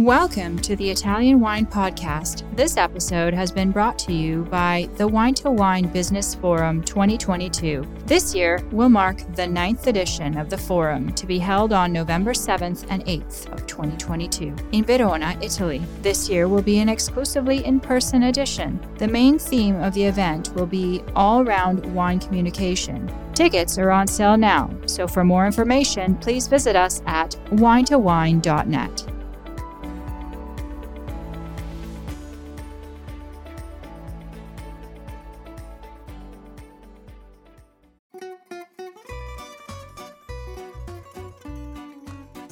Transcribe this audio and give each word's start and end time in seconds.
Welcome 0.00 0.58
to 0.60 0.76
the 0.76 0.88
Italian 0.88 1.40
Wine 1.40 1.66
Podcast. 1.66 2.44
This 2.56 2.78
episode 2.78 3.34
has 3.34 3.52
been 3.52 3.70
brought 3.70 3.98
to 3.98 4.14
you 4.14 4.44
by 4.44 4.88
the 4.96 5.06
Wine 5.06 5.34
to 5.34 5.50
Wine 5.50 5.88
Business 5.92 6.34
Forum 6.34 6.82
2022. 6.84 7.86
This 8.06 8.34
year 8.34 8.66
will 8.72 8.88
mark 8.88 9.18
the 9.34 9.46
ninth 9.46 9.88
edition 9.88 10.38
of 10.38 10.48
the 10.48 10.56
forum 10.56 11.12
to 11.12 11.26
be 11.26 11.38
held 11.38 11.74
on 11.74 11.92
November 11.92 12.32
7th 12.32 12.86
and 12.88 13.04
8th 13.04 13.52
of 13.52 13.66
2022 13.66 14.56
in 14.72 14.84
Verona, 14.84 15.36
Italy. 15.42 15.82
This 16.00 16.30
year 16.30 16.48
will 16.48 16.62
be 16.62 16.78
an 16.78 16.88
exclusively 16.88 17.62
in 17.66 17.78
person 17.78 18.22
edition. 18.22 18.80
The 18.96 19.06
main 19.06 19.38
theme 19.38 19.82
of 19.82 19.92
the 19.92 20.04
event 20.04 20.54
will 20.54 20.64
be 20.64 21.02
all 21.14 21.44
round 21.44 21.84
wine 21.94 22.20
communication. 22.20 23.12
Tickets 23.34 23.76
are 23.76 23.90
on 23.90 24.06
sale 24.06 24.38
now, 24.38 24.70
so 24.86 25.06
for 25.06 25.24
more 25.24 25.44
information, 25.44 26.14
please 26.16 26.48
visit 26.48 26.74
us 26.74 27.02
at 27.04 27.32
winetowine.net. 27.50 29.09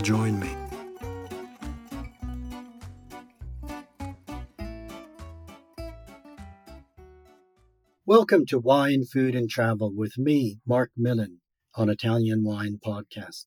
join 0.00 0.38
me. 0.38 0.54
Welcome 8.06 8.46
to 8.46 8.58
Wine, 8.58 9.04
Food 9.04 9.34
and 9.34 9.50
Travel 9.50 9.92
with 9.94 10.16
me, 10.16 10.60
Marc 10.66 10.90
Millon, 10.96 11.40
on 11.74 11.90
Italian 11.90 12.42
Wine 12.42 12.78
Podcast. 12.82 13.44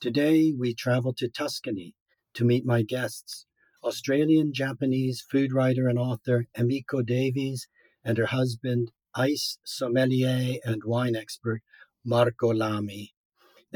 Today 0.00 0.52
we 0.56 0.74
travel 0.74 1.12
to 1.14 1.28
Tuscany 1.28 1.96
to 2.34 2.44
meet 2.44 2.64
my 2.64 2.82
guests, 2.82 3.46
Australian 3.82 4.52
Japanese 4.52 5.24
food 5.28 5.52
writer 5.52 5.88
and 5.88 5.98
author 5.98 6.46
Emiko 6.56 7.04
Davies 7.04 7.66
and 8.04 8.16
her 8.16 8.26
husband, 8.26 8.92
AIS 9.16 9.58
sommelier 9.64 10.60
and 10.64 10.84
wine 10.84 11.16
expert 11.16 11.62
Marco 12.04 12.52
Lami. 12.52 13.15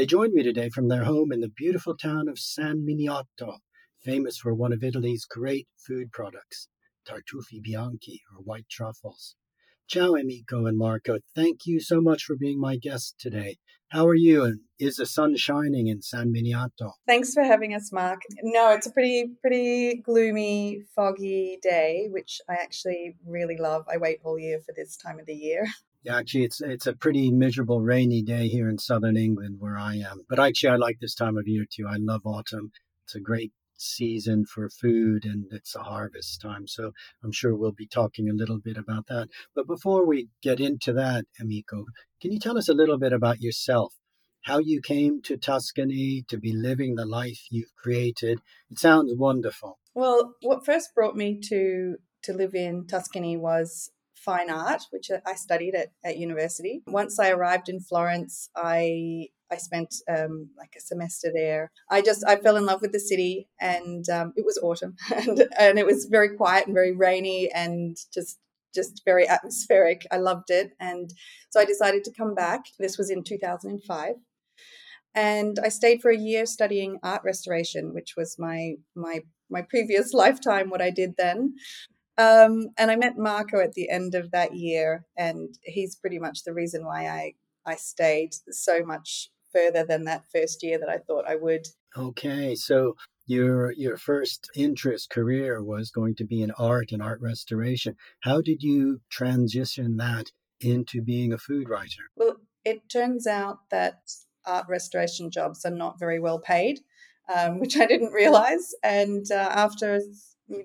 They 0.01 0.07
joined 0.07 0.33
me 0.33 0.43
today 0.43 0.71
from 0.71 0.89
their 0.89 1.05
home 1.05 1.31
in 1.31 1.41
the 1.41 1.51
beautiful 1.55 1.95
town 1.95 2.27
of 2.27 2.39
San 2.39 2.87
Miniato, 2.89 3.59
famous 4.03 4.39
for 4.39 4.55
one 4.55 4.73
of 4.73 4.83
Italy's 4.83 5.27
great 5.27 5.69
food 5.77 6.11
products, 6.11 6.71
tartufi 7.07 7.61
bianchi 7.63 8.23
or 8.35 8.43
white 8.43 8.65
truffles. 8.71 9.37
Ciao, 9.87 10.13
Emiko 10.13 10.67
and 10.67 10.79
Marco. 10.79 11.19
Thank 11.35 11.67
you 11.67 11.81
so 11.81 12.01
much 12.01 12.25
for 12.25 12.35
being 12.35 12.59
my 12.59 12.77
guest 12.79 13.17
today. 13.19 13.59
How 13.89 14.07
are 14.07 14.15
you? 14.15 14.43
And 14.43 14.61
is 14.79 14.97
the 14.97 15.05
sun 15.05 15.37
shining 15.37 15.89
in 15.89 16.01
San 16.01 16.33
Miniato? 16.33 16.93
Thanks 17.07 17.35
for 17.35 17.43
having 17.43 17.75
us, 17.75 17.93
Mark. 17.93 18.23
No, 18.43 18.71
it's 18.71 18.87
a 18.87 18.93
pretty, 18.93 19.33
pretty 19.43 19.97
gloomy, 19.97 20.81
foggy 20.97 21.59
day, 21.61 22.07
which 22.09 22.41
I 22.49 22.55
actually 22.55 23.17
really 23.27 23.59
love. 23.59 23.85
I 23.93 23.99
wait 23.99 24.21
all 24.25 24.39
year 24.39 24.61
for 24.61 24.73
this 24.75 24.97
time 24.97 25.21
of 25.21 25.27
the 25.27 25.35
year. 25.35 25.67
Yeah, 26.03 26.17
actually, 26.17 26.45
it's 26.45 26.61
it's 26.61 26.87
a 26.87 26.95
pretty 26.95 27.31
miserable, 27.31 27.81
rainy 27.81 28.23
day 28.23 28.49
here 28.49 28.69
in 28.69 28.79
southern 28.79 29.17
England 29.17 29.57
where 29.59 29.77
I 29.77 29.97
am. 29.97 30.23
But 30.29 30.39
actually, 30.39 30.71
I 30.71 30.77
like 30.77 30.99
this 31.01 31.15
time 31.15 31.37
of 31.37 31.47
year 31.47 31.67
too. 31.71 31.87
I 31.89 31.97
love 31.99 32.23
autumn. 32.25 32.73
It's 33.05 33.15
a 33.15 33.21
great 33.21 33.53
season 33.81 34.45
for 34.45 34.69
food 34.69 35.25
and 35.25 35.47
it's 35.51 35.75
a 35.75 35.83
harvest 35.83 36.41
time. 36.41 36.67
So 36.67 36.93
I'm 37.25 37.33
sure 37.33 37.57
we'll 37.57 37.73
be 37.73 37.87
talking 37.87 38.29
a 38.29 38.35
little 38.35 38.59
bit 38.59 38.77
about 38.77 39.07
that. 39.09 39.29
But 39.55 39.67
before 39.67 40.07
we 40.07 40.29
get 40.43 40.61
into 40.61 40.93
that, 40.95 41.25
Emiko, 41.41 41.85
can 42.21 42.33
you 42.33 42.39
tell 42.39 42.59
us 42.59 42.69
a 42.69 42.75
little 42.75 42.99
bit 42.99 43.13
about 43.13 43.41
yourself? 43.41 43.95
How 44.43 44.59
you 44.59 44.81
came 44.81 45.21
to 45.23 45.37
Tuscany 45.37 46.25
to 46.29 46.39
be 46.39 46.53
living 46.53 46.95
the 46.95 47.07
life 47.07 47.47
you've 47.51 47.75
created? 47.77 48.41
It 48.71 48.79
sounds 48.79 49.13
wonderful. 49.15 49.79
Well, 49.95 50.35
what 50.43 50.65
first 50.65 50.91
brought 50.95 51.17
me 51.17 51.41
to 51.49 51.97
to 52.23 52.33
live 52.35 52.55
in 52.55 52.87
Tuscany 52.87 53.37
was 53.37 53.91
fine 54.25 54.51
art, 54.51 54.83
which 54.91 55.11
I 55.27 55.35
studied 55.35 55.75
at, 55.75 55.93
at 56.05 56.19
university. 56.19 56.83
Once 56.87 57.19
I 57.19 57.31
arrived 57.31 57.69
in 57.69 57.81
Florence, 57.81 58.51
I 58.55 59.29
I 59.53 59.57
spent 59.57 59.97
um, 60.09 60.51
like 60.57 60.75
a 60.77 60.81
semester 60.81 61.31
there. 61.35 61.73
I 61.91 62.03
just 62.03 62.25
I 62.27 62.37
fell 62.37 62.57
in 62.57 62.67
love 62.67 62.83
with 62.83 62.93
the 62.93 63.01
city, 63.01 63.49
and 63.61 64.09
um, 64.09 64.33
it 64.37 64.45
was 64.45 64.59
autumn, 64.63 64.97
and 65.15 65.49
and 65.59 65.79
it 65.79 65.87
was 65.87 66.07
very 66.07 66.37
quiet 66.37 66.67
and 66.67 66.75
very 66.75 66.93
rainy, 66.93 67.51
and 67.53 67.97
just 68.13 68.39
just 68.75 69.03
very 69.05 69.27
atmospheric. 69.29 70.07
I 70.11 70.19
loved 70.19 70.51
it, 70.51 70.73
and 70.79 71.13
so 71.51 71.61
I 71.61 71.65
decided 71.65 72.05
to 72.05 72.13
come 72.13 72.35
back. 72.35 72.67
This 72.79 72.99
was 72.99 73.11
in 73.11 73.25
2005, 73.25 74.15
and 75.15 75.59
I 75.63 75.69
stayed 75.69 76.03
for 76.03 76.11
a 76.11 76.17
year 76.17 76.47
studying 76.47 76.99
art 77.03 77.23
restoration, 77.25 77.93
which 77.95 78.15
was 78.17 78.37
my 78.39 78.75
my 78.95 79.21
my 79.51 79.63
previous 79.63 80.13
lifetime. 80.23 80.71
What 80.71 80.83
I 80.83 80.91
did 80.91 81.17
then, 81.17 81.55
um, 82.21 82.69
and 82.77 82.91
I 82.91 82.97
met 82.97 83.17
Marco 83.17 83.61
at 83.61 83.73
the 83.73 83.89
end 83.89 84.15
of 84.15 84.31
that 84.33 84.55
year, 84.55 85.07
and 85.17 85.57
he's 85.63 85.97
pretty 85.97 86.19
much 86.19 86.45
the 86.45 86.53
reason 86.53 86.85
why 86.85 87.09
I 87.09 87.35
I 87.65 87.77
stayed 87.77 88.35
so 88.51 88.85
much 88.85 89.31
further 89.53 89.85
than 89.85 90.05
that 90.05 90.25
first 90.33 90.63
year 90.63 90.79
that 90.79 90.89
I 90.89 90.99
thought 90.99 91.29
I 91.29 91.37
would. 91.37 91.67
Okay, 91.97 92.55
so 92.55 92.95
your 93.27 93.73
your 93.73 93.97
first 93.97 94.51
interest 94.55 95.09
career 95.11 95.63
was 95.63 95.91
going 95.91 96.15
to 96.17 96.25
be 96.25 96.43
in 96.43 96.51
art 96.53 96.93
and 96.93 97.03
art 97.03 97.21
restoration. 97.23 97.97
How 98.21 98.43
did 98.43 98.63
you 98.63 99.01
transition 99.11 99.97
that 99.97 100.27
into 100.61 101.01
being 101.01 101.33
a 101.33 101.39
food 101.39 101.69
writer? 101.71 102.11
Well, 102.17 102.37
it 102.65 102.89
turns 102.91 103.27
out 103.27 103.59
that 103.71 104.01
art 104.45 104.67
restoration 104.69 105.31
jobs 105.31 105.65
are 105.65 105.71
not 105.71 105.99
very 105.99 106.21
well 106.21 106.39
paid, 106.39 106.81
um, 107.35 107.59
which 107.61 107.77
I 107.79 107.87
didn't 107.87 108.13
realize. 108.13 108.75
And 108.83 109.25
uh, 109.31 109.51
after 109.53 110.01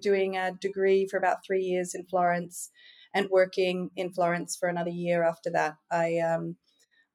doing 0.02 0.38
a 0.38 0.52
degree 0.52 1.08
for 1.08 1.18
about 1.18 1.46
three 1.46 1.62
years 1.62 1.96
in 1.96 2.06
Florence 2.06 2.70
and 3.14 3.30
working 3.30 3.90
in 3.96 4.12
Florence 4.12 4.56
for 4.56 4.68
another 4.68 4.90
year 4.90 5.24
after 5.24 5.50
that, 5.52 5.76
I 5.92 6.20
um, 6.20 6.58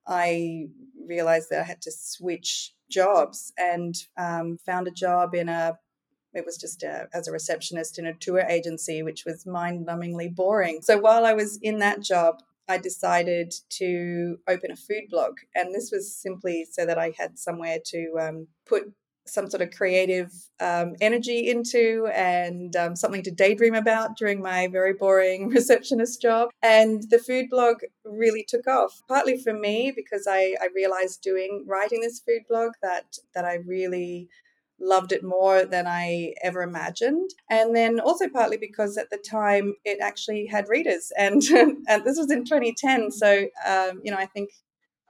I 0.07 0.67
realized 1.07 1.49
that 1.51 1.61
I 1.61 1.65
had 1.65 1.83
to 1.83 1.93
switch 1.93 2.75
jobs 2.91 3.53
and 3.59 3.95
um, 4.17 4.59
found 4.65 4.89
a 4.89 4.93
job 4.93 5.35
in 5.35 5.49
a 5.49 5.79
it 6.33 6.47
was 6.47 6.57
just 6.57 6.83
a, 6.83 7.09
as 7.13 7.27
a 7.27 7.33
receptionist 7.33 7.99
in 7.99 8.07
a 8.07 8.15
tour 8.15 8.45
agency, 8.49 9.03
which 9.03 9.25
was 9.25 9.47
mind 9.47 9.87
numbingly 9.87 10.33
boring. 10.33 10.81
So 10.81 10.99
while 10.99 11.25
I 11.27 11.33
was 11.33 11.59
in 11.61 11.81
that 11.81 12.03
job, 12.03 12.37
I 12.69 12.79
decided 12.79 13.53
to 13.71 14.39
open 14.47 14.71
a 14.71 14.77
food 14.77 15.05
blog. 15.11 15.39
And 15.57 15.75
this 15.75 15.91
was 15.91 16.15
simply 16.15 16.67
so 16.71 16.87
that 16.87 16.99
I 16.99 17.13
had 17.19 17.37
somewhere 17.37 17.79
to 17.87 18.15
um, 18.21 18.47
put 18.65 18.85
some 19.27 19.49
sort 19.49 19.63
of 19.63 19.71
creative 19.71 20.33
um, 20.61 20.95
energy 21.01 21.49
into 21.49 22.09
and 22.13 22.75
um, 22.77 22.97
something 22.97 23.23
to 23.23 23.31
daydream 23.31 23.75
about 23.75 24.17
during 24.17 24.43
my 24.43 24.67
very 24.67 24.93
boring 24.93 25.49
receptionist 25.55 26.21
job. 26.21 26.51
And 26.63 27.05
the 27.11 27.19
food 27.19 27.47
blog 27.51 27.77
really 28.05 28.45
took 28.47 28.67
off, 28.67 29.01
partly 29.09 29.37
for 29.37 29.53
me 29.53 29.93
because 29.95 30.27
I, 30.29 30.57
I 30.61 30.69
realized 30.75 31.23
doing 31.23 31.65
writing 31.67 32.01
this 32.01 32.21
food 32.21 32.43
blog 32.49 32.73
that 32.83 33.19
that 33.35 33.45
I 33.45 33.59
really 33.67 34.29
loved 34.83 35.13
it 35.13 35.23
more 35.23 35.65
than 35.65 35.87
I 35.87 36.33
ever 36.43 36.63
imagined. 36.63 37.31
And 37.51 37.77
then 37.77 38.01
also 38.01 38.29
partly 38.29 38.57
because 38.57 38.97
at 38.97 39.11
the 39.11 39.19
time 39.19 39.75
it 39.85 39.99
actually 40.01 40.47
had 40.47 40.69
readers, 40.69 41.13
and 41.19 41.43
and 41.89 42.05
this 42.05 42.19
was 42.19 42.31
in 42.31 42.45
2010. 42.45 43.11
So 43.13 43.47
um, 43.67 44.01
you 44.03 44.11
know 44.11 44.19
I 44.19 44.27
think 44.27 44.51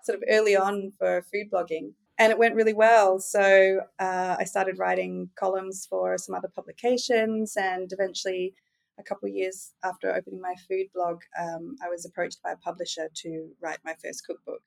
sort 0.04 0.16
of 0.16 0.24
early 0.30 0.56
on 0.56 0.92
for 0.98 1.22
food 1.30 1.50
blogging 1.52 1.92
and 2.20 2.30
it 2.30 2.38
went 2.38 2.54
really 2.54 2.74
well. 2.74 3.18
So 3.18 3.80
uh, 3.98 4.36
I 4.38 4.44
started 4.44 4.78
writing 4.78 5.30
columns 5.36 5.86
for 5.88 6.18
some 6.18 6.34
other 6.34 6.50
publications, 6.54 7.56
and 7.56 7.90
eventually, 7.90 8.54
a 8.98 9.02
couple 9.02 9.26
of 9.26 9.34
years 9.34 9.72
after 9.82 10.14
opening 10.14 10.40
my 10.42 10.54
food 10.68 10.88
blog, 10.94 11.22
um, 11.40 11.76
I 11.82 11.88
was 11.88 12.04
approached 12.04 12.42
by 12.44 12.52
a 12.52 12.56
publisher 12.56 13.08
to 13.22 13.48
write 13.62 13.78
my 13.84 13.94
first 14.04 14.26
cookbook, 14.26 14.60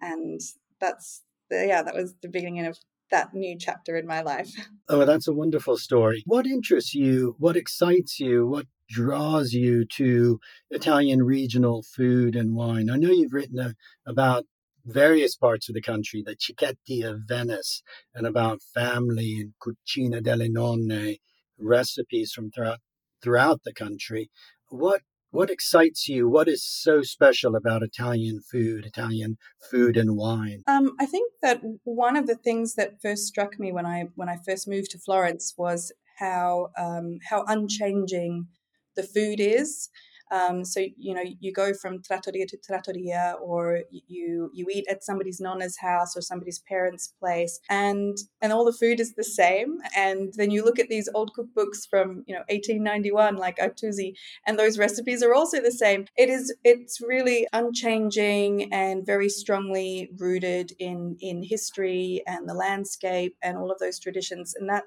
and 0.00 0.40
that's 0.80 1.22
yeah, 1.50 1.82
that 1.82 1.94
was 1.94 2.14
the 2.20 2.28
beginning 2.28 2.66
of 2.66 2.78
that 3.10 3.32
new 3.32 3.56
chapter 3.58 3.96
in 3.96 4.06
my 4.06 4.20
life. 4.20 4.50
Oh, 4.90 5.04
that's 5.04 5.28
a 5.28 5.34
wonderful 5.34 5.76
story. 5.76 6.22
What 6.24 6.46
interests 6.46 6.94
you? 6.94 7.36
What 7.38 7.58
excites 7.58 8.18
you? 8.18 8.46
What 8.46 8.64
draws 8.88 9.52
you 9.52 9.84
to 9.84 10.40
Italian 10.70 11.22
regional 11.22 11.82
food 11.82 12.34
and 12.34 12.54
wine? 12.54 12.88
I 12.88 12.96
know 12.96 13.10
you've 13.10 13.34
written 13.34 13.58
a, 13.58 13.74
about 14.06 14.46
various 14.84 15.36
parts 15.36 15.68
of 15.68 15.74
the 15.74 15.82
country, 15.82 16.22
the 16.24 16.36
Cicchetti 16.36 17.02
of 17.02 17.22
Venice, 17.26 17.82
and 18.14 18.26
about 18.26 18.60
family 18.74 19.40
and 19.40 19.52
Cucina 19.62 20.22
delle 20.22 20.48
Nonne, 20.48 21.16
recipes 21.58 22.32
from 22.32 22.50
throughout 22.50 22.80
throughout 23.22 23.62
the 23.64 23.72
country. 23.72 24.30
What 24.68 25.02
what 25.30 25.50
excites 25.50 26.08
you? 26.08 26.28
What 26.28 26.48
is 26.48 26.66
so 26.66 27.02
special 27.02 27.54
about 27.54 27.82
Italian 27.82 28.40
food, 28.40 28.86
Italian 28.86 29.36
food 29.70 29.96
and 29.96 30.16
wine? 30.16 30.62
Um, 30.66 30.96
I 30.98 31.04
think 31.04 31.32
that 31.42 31.60
one 31.84 32.16
of 32.16 32.26
the 32.26 32.34
things 32.34 32.74
that 32.76 33.02
first 33.02 33.26
struck 33.26 33.58
me 33.58 33.70
when 33.72 33.84
I 33.84 34.08
when 34.14 34.28
I 34.28 34.38
first 34.46 34.66
moved 34.66 34.90
to 34.92 34.98
Florence 34.98 35.54
was 35.56 35.92
how 36.18 36.70
um, 36.78 37.18
how 37.28 37.44
unchanging 37.46 38.48
the 38.96 39.02
food 39.02 39.38
is. 39.38 39.90
Um, 40.30 40.64
so 40.64 40.80
you 40.96 41.14
know 41.14 41.22
you 41.40 41.52
go 41.52 41.72
from 41.74 42.02
trattoria 42.02 42.46
to 42.46 42.56
trattoria, 42.56 43.36
or 43.42 43.80
you 43.90 44.50
you 44.52 44.66
eat 44.70 44.86
at 44.88 45.04
somebody's 45.04 45.40
nonna's 45.40 45.78
house 45.78 46.16
or 46.16 46.20
somebody's 46.20 46.60
parents' 46.60 47.12
place, 47.18 47.60
and 47.68 48.16
and 48.40 48.52
all 48.52 48.64
the 48.64 48.72
food 48.72 49.00
is 49.00 49.14
the 49.14 49.24
same. 49.24 49.78
And 49.96 50.32
then 50.36 50.50
you 50.50 50.64
look 50.64 50.78
at 50.78 50.88
these 50.88 51.08
old 51.14 51.32
cookbooks 51.36 51.88
from 51.88 52.24
you 52.26 52.34
know 52.34 52.42
1891, 52.48 53.36
like 53.36 53.58
Artusi, 53.58 54.14
and 54.46 54.58
those 54.58 54.78
recipes 54.78 55.22
are 55.22 55.34
also 55.34 55.60
the 55.60 55.72
same. 55.72 56.06
It 56.16 56.28
is 56.28 56.54
it's 56.64 57.00
really 57.00 57.46
unchanging 57.52 58.72
and 58.72 59.06
very 59.06 59.28
strongly 59.28 60.10
rooted 60.18 60.72
in 60.78 61.16
in 61.20 61.42
history 61.42 62.22
and 62.26 62.48
the 62.48 62.54
landscape 62.54 63.36
and 63.42 63.56
all 63.56 63.70
of 63.70 63.78
those 63.78 63.98
traditions, 63.98 64.54
and 64.58 64.68
that 64.68 64.84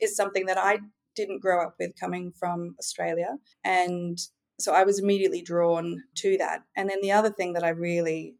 is 0.00 0.16
something 0.16 0.46
that 0.46 0.58
I 0.58 0.78
didn't 1.14 1.40
grow 1.40 1.62
up 1.62 1.76
with 1.78 1.98
coming 1.98 2.32
from 2.32 2.74
Australia. 2.78 3.36
And 3.62 4.18
so 4.64 4.72
I 4.72 4.84
was 4.84 4.98
immediately 4.98 5.42
drawn 5.42 6.04
to 6.16 6.38
that. 6.38 6.62
And 6.74 6.88
then 6.88 7.00
the 7.02 7.12
other 7.12 7.30
thing 7.30 7.52
that 7.52 7.62
I 7.62 7.68
really 7.68 8.34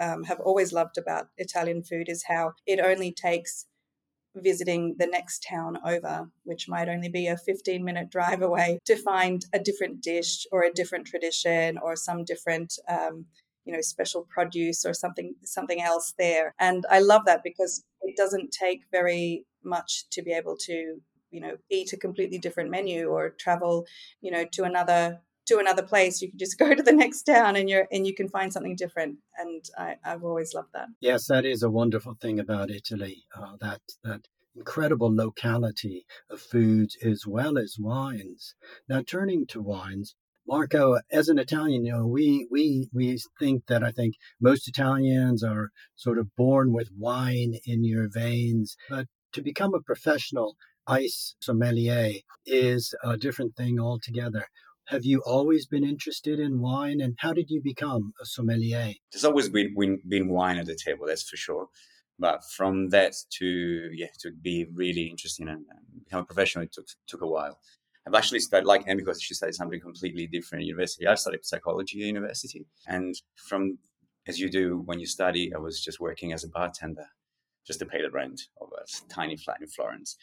um, 0.00 0.22
have 0.24 0.40
always 0.40 0.72
loved 0.72 0.98
about 0.98 1.28
Italian 1.36 1.82
food 1.82 2.08
is 2.08 2.24
how 2.28 2.52
it 2.66 2.78
only 2.78 3.10
takes 3.12 3.66
visiting 4.36 4.96
the 4.98 5.06
next 5.06 5.44
town 5.48 5.78
over, 5.84 6.28
which 6.44 6.68
might 6.68 6.88
only 6.88 7.08
be 7.08 7.26
a 7.26 7.36
15 7.36 7.84
minute 7.84 8.10
drive 8.10 8.40
away, 8.42 8.78
to 8.86 8.96
find 8.96 9.46
a 9.52 9.58
different 9.58 10.00
dish 10.00 10.46
or 10.52 10.62
a 10.62 10.72
different 10.72 11.06
tradition 11.06 11.78
or 11.78 11.96
some 11.96 12.24
different. 12.24 12.78
Um, 12.88 13.26
you 13.66 13.72
know 13.72 13.80
special 13.80 14.26
produce 14.28 14.84
or 14.84 14.92
something 14.92 15.34
something 15.42 15.80
else 15.80 16.12
there 16.18 16.54
and 16.58 16.84
i 16.90 17.00
love 17.00 17.22
that 17.24 17.42
because 17.42 17.82
it 18.02 18.14
doesn't 18.14 18.50
take 18.52 18.82
very 18.92 19.46
much 19.64 20.04
to 20.10 20.20
be 20.20 20.32
able 20.32 20.54
to 20.54 21.00
you 21.30 21.40
know 21.40 21.56
eat 21.70 21.92
a 21.92 21.96
completely 21.96 22.38
different 22.38 22.70
menu 22.70 23.08
or 23.08 23.30
travel 23.30 23.86
you 24.20 24.30
know 24.30 24.44
to 24.52 24.64
another 24.64 25.20
to 25.46 25.58
another 25.58 25.82
place 25.82 26.20
you 26.20 26.30
can 26.30 26.38
just 26.38 26.58
go 26.62 26.74
to 26.74 26.82
the 26.82 26.92
next 26.92 27.22
town 27.24 27.56
and 27.56 27.68
you're 27.68 27.86
and 27.90 28.06
you 28.06 28.14
can 28.14 28.28
find 28.28 28.52
something 28.52 28.76
different. 28.76 29.18
And 29.36 29.64
I, 29.78 29.96
have 30.02 30.24
always 30.24 30.54
loved 30.54 30.70
that. 30.74 30.88
Yes 31.00 31.26
that 31.26 31.44
is 31.44 31.62
a 31.62 31.70
wonderful 31.70 32.14
thing 32.20 32.38
about 32.38 32.70
italy 32.70 33.24
uh, 33.36 33.56
that 33.60 33.80
that 34.02 34.22
incredible 34.56 35.14
locality 35.14 36.06
of 36.30 36.40
foods 36.40 36.96
as 37.02 37.24
well 37.26 37.58
as 37.58 37.76
wines. 37.78 38.54
Now 38.88 39.02
turning 39.02 39.46
to 39.48 39.60
wines 39.60 40.14
Marco, 40.46 40.98
as 41.10 41.30
an 41.30 41.38
Italian, 41.38 41.86
you 41.86 41.92
know, 41.92 42.06
we 42.06 42.46
we 42.50 42.90
we 42.92 43.18
think 43.38 43.66
that 43.66 43.82
I 43.82 43.90
think 43.90 44.16
most 44.38 44.68
Italians 44.68 45.42
are 45.42 45.70
sort 45.96 46.18
of 46.18 46.36
born 46.36 46.70
with 46.72 46.90
wine 46.98 47.54
in 47.64 47.82
your 47.82 48.08
veins, 48.10 48.76
but 48.90 49.06
to 49.32 49.42
become 49.42 49.72
a 49.74 49.80
professional 49.80 50.56
AIS 50.86 51.34
sommelier 51.40 52.12
is 52.44 52.94
a 53.02 53.16
different 53.16 53.56
thing 53.56 53.80
altogether. 53.80 54.46
Have 54.88 55.04
you 55.04 55.22
always 55.24 55.66
been 55.66 55.84
interested 55.84 56.38
in 56.38 56.60
wine, 56.60 57.00
and 57.00 57.14
how 57.18 57.32
did 57.32 57.46
you 57.48 57.62
become 57.62 58.12
a 58.20 58.26
sommelier? 58.26 58.92
There's 59.12 59.24
always 59.24 59.48
been 59.48 59.74
been 60.06 60.28
wine 60.28 60.58
at 60.58 60.66
the 60.66 60.76
table, 60.76 61.06
that's 61.06 61.28
for 61.28 61.36
sure. 61.36 61.68
But 62.18 62.42
from 62.56 62.90
that 62.90 63.14
to 63.38 63.90
yeah, 63.92 64.08
to 64.20 64.30
be 64.30 64.66
really 64.72 65.04
interesting 65.04 65.48
and, 65.48 65.64
and 65.70 66.04
become 66.04 66.20
a 66.20 66.24
professional, 66.24 66.64
it 66.64 66.72
took 66.72 66.86
took 67.08 67.22
a 67.22 67.26
while. 67.26 67.58
I've 68.06 68.14
actually 68.14 68.40
studied 68.40 68.66
like 68.66 68.86
Emmy 68.86 69.02
because 69.02 69.22
she 69.22 69.32
studied 69.32 69.54
something 69.54 69.80
completely 69.80 70.26
different 70.26 70.62
at 70.62 70.66
university. 70.66 71.06
I 71.06 71.14
studied 71.14 71.44
psychology 71.44 72.00
at 72.02 72.06
university, 72.06 72.66
and 72.86 73.14
from 73.36 73.78
as 74.26 74.38
you 74.38 74.50
do 74.50 74.82
when 74.84 75.00
you 75.00 75.06
study, 75.06 75.52
I 75.54 75.58
was 75.58 75.82
just 75.82 76.00
working 76.00 76.32
as 76.32 76.44
a 76.44 76.48
bartender, 76.48 77.06
just 77.66 77.78
to 77.78 77.86
pay 77.86 78.02
the 78.02 78.10
rent 78.10 78.42
of 78.60 78.68
a 78.72 78.84
tiny 79.08 79.36
flat 79.36 79.58
in 79.60 79.68
Florence. 79.68 80.16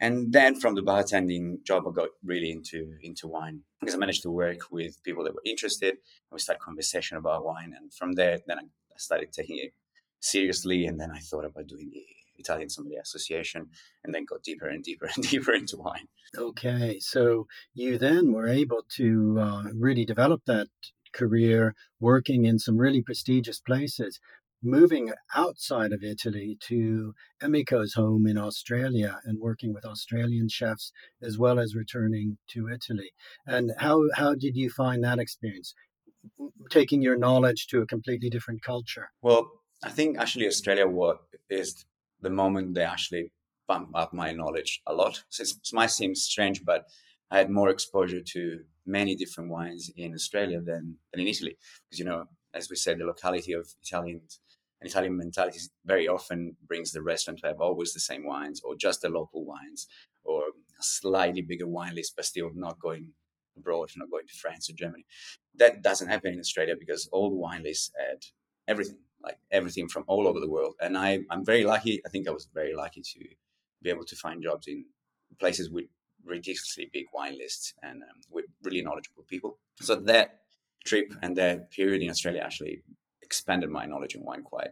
And 0.00 0.32
then 0.32 0.60
from 0.60 0.74
the 0.74 0.82
bartending 0.82 1.62
job, 1.64 1.86
I 1.88 1.90
got 1.90 2.10
really 2.22 2.50
into 2.50 2.94
into 3.02 3.28
wine 3.28 3.62
because 3.80 3.94
I 3.94 3.98
managed 3.98 4.22
to 4.22 4.30
work 4.30 4.70
with 4.70 5.02
people 5.02 5.24
that 5.24 5.34
were 5.34 5.42
interested. 5.44 5.90
And 5.90 6.32
we 6.32 6.38
started 6.38 6.60
conversation 6.60 7.16
about 7.16 7.44
wine, 7.44 7.74
and 7.76 7.92
from 7.92 8.12
there, 8.12 8.38
then 8.46 8.58
I 8.58 8.64
started 8.96 9.32
taking 9.32 9.58
it 9.58 9.72
seriously. 10.20 10.86
And 10.86 11.00
then 11.00 11.10
I 11.10 11.18
thought 11.18 11.46
about 11.46 11.66
doing 11.66 11.90
the 11.90 12.04
Italian 12.38 12.68
Sommelier 12.68 13.00
Association, 13.00 13.68
and 14.04 14.14
then 14.14 14.26
got 14.26 14.42
deeper 14.42 14.68
and 14.68 14.84
deeper 14.84 15.08
and 15.14 15.24
deeper 15.30 15.54
into 15.54 15.78
wine. 15.78 16.08
Okay, 16.36 16.98
so 17.00 17.46
you 17.72 17.96
then 17.96 18.32
were 18.32 18.48
able 18.48 18.82
to 18.96 19.38
uh, 19.40 19.64
really 19.74 20.04
develop 20.04 20.42
that 20.46 20.68
career 21.14 21.74
working 21.98 22.44
in 22.44 22.58
some 22.58 22.76
really 22.76 23.00
prestigious 23.00 23.58
places 23.58 24.20
moving 24.66 25.12
outside 25.34 25.92
of 25.92 26.02
Italy 26.02 26.58
to 26.68 27.14
Emiko's 27.42 27.94
home 27.94 28.26
in 28.26 28.36
Australia 28.36 29.20
and 29.24 29.40
working 29.40 29.72
with 29.72 29.84
Australian 29.84 30.48
chefs 30.48 30.92
as 31.22 31.38
well 31.38 31.58
as 31.58 31.74
returning 31.74 32.38
to 32.48 32.68
Italy. 32.68 33.10
And 33.46 33.72
how, 33.78 34.02
how 34.14 34.34
did 34.34 34.56
you 34.56 34.70
find 34.70 35.02
that 35.04 35.18
experience? 35.18 35.74
Taking 36.70 37.02
your 37.02 37.16
knowledge 37.16 37.66
to 37.68 37.80
a 37.80 37.86
completely 37.86 38.28
different 38.28 38.62
culture. 38.62 39.10
Well, 39.22 39.48
I 39.84 39.90
think 39.90 40.18
actually 40.18 40.46
Australia 40.46 40.86
is 41.48 41.84
the 42.20 42.30
moment 42.30 42.74
they 42.74 42.82
actually 42.82 43.32
bump 43.68 43.90
up 43.94 44.12
my 44.12 44.32
knowledge 44.32 44.80
a 44.86 44.94
lot. 44.94 45.22
So 45.28 45.42
it 45.42 45.50
might 45.72 45.90
seem 45.90 46.14
strange, 46.14 46.64
but 46.64 46.84
I 47.30 47.38
had 47.38 47.50
more 47.50 47.70
exposure 47.70 48.20
to 48.20 48.60
many 48.86 49.16
different 49.16 49.50
wines 49.50 49.90
in 49.96 50.14
Australia 50.14 50.60
than, 50.60 50.96
than 51.12 51.20
in 51.20 51.28
Italy. 51.28 51.56
Because, 51.84 51.98
you 51.98 52.04
know, 52.04 52.24
as 52.54 52.70
we 52.70 52.76
said, 52.76 52.98
the 52.98 53.04
locality 53.04 53.52
of 53.52 53.68
Italians 53.82 54.40
and 54.80 54.90
Italian 54.90 55.16
mentality 55.16 55.60
very 55.84 56.06
often 56.06 56.56
brings 56.66 56.92
the 56.92 57.02
restaurant 57.02 57.40
to 57.40 57.46
have 57.46 57.60
always 57.60 57.92
the 57.92 58.00
same 58.00 58.26
wines 58.26 58.60
or 58.62 58.76
just 58.76 59.02
the 59.02 59.08
local 59.08 59.44
wines 59.44 59.86
or 60.24 60.42
a 60.42 60.82
slightly 60.82 61.42
bigger 61.42 61.66
wine 61.66 61.94
list, 61.94 62.14
but 62.16 62.24
still 62.24 62.50
not 62.54 62.78
going 62.78 63.12
abroad, 63.56 63.90
not 63.96 64.10
going 64.10 64.26
to 64.26 64.34
France 64.34 64.68
or 64.68 64.74
Germany. 64.74 65.06
That 65.54 65.82
doesn't 65.82 66.08
happen 66.08 66.34
in 66.34 66.40
Australia 66.40 66.74
because 66.78 67.08
all 67.10 67.30
the 67.30 67.36
wine 67.36 67.62
lists 67.62 67.90
add 67.98 68.18
everything, 68.68 68.98
like 69.22 69.38
everything 69.50 69.88
from 69.88 70.04
all 70.08 70.28
over 70.28 70.40
the 70.40 70.50
world. 70.50 70.74
And 70.80 70.98
I, 70.98 71.20
I'm 71.30 71.44
very 71.44 71.64
lucky. 71.64 72.02
I 72.04 72.10
think 72.10 72.28
I 72.28 72.32
was 72.32 72.48
very 72.52 72.74
lucky 72.74 73.00
to 73.00 73.20
be 73.82 73.90
able 73.90 74.04
to 74.04 74.16
find 74.16 74.42
jobs 74.42 74.66
in 74.66 74.84
places 75.38 75.70
with 75.70 75.86
ridiculously 76.24 76.90
big 76.92 77.06
wine 77.14 77.38
lists 77.38 77.72
and 77.82 78.02
um, 78.02 78.20
with 78.30 78.44
really 78.62 78.82
knowledgeable 78.82 79.24
people. 79.28 79.58
So 79.80 79.94
that 79.94 80.40
trip 80.84 81.14
and 81.22 81.36
that 81.36 81.70
period 81.70 82.02
in 82.02 82.10
Australia 82.10 82.42
actually 82.42 82.82
expanded 83.26 83.70
my 83.70 83.84
knowledge 83.86 84.14
in 84.14 84.24
wine 84.24 84.42
quite 84.42 84.70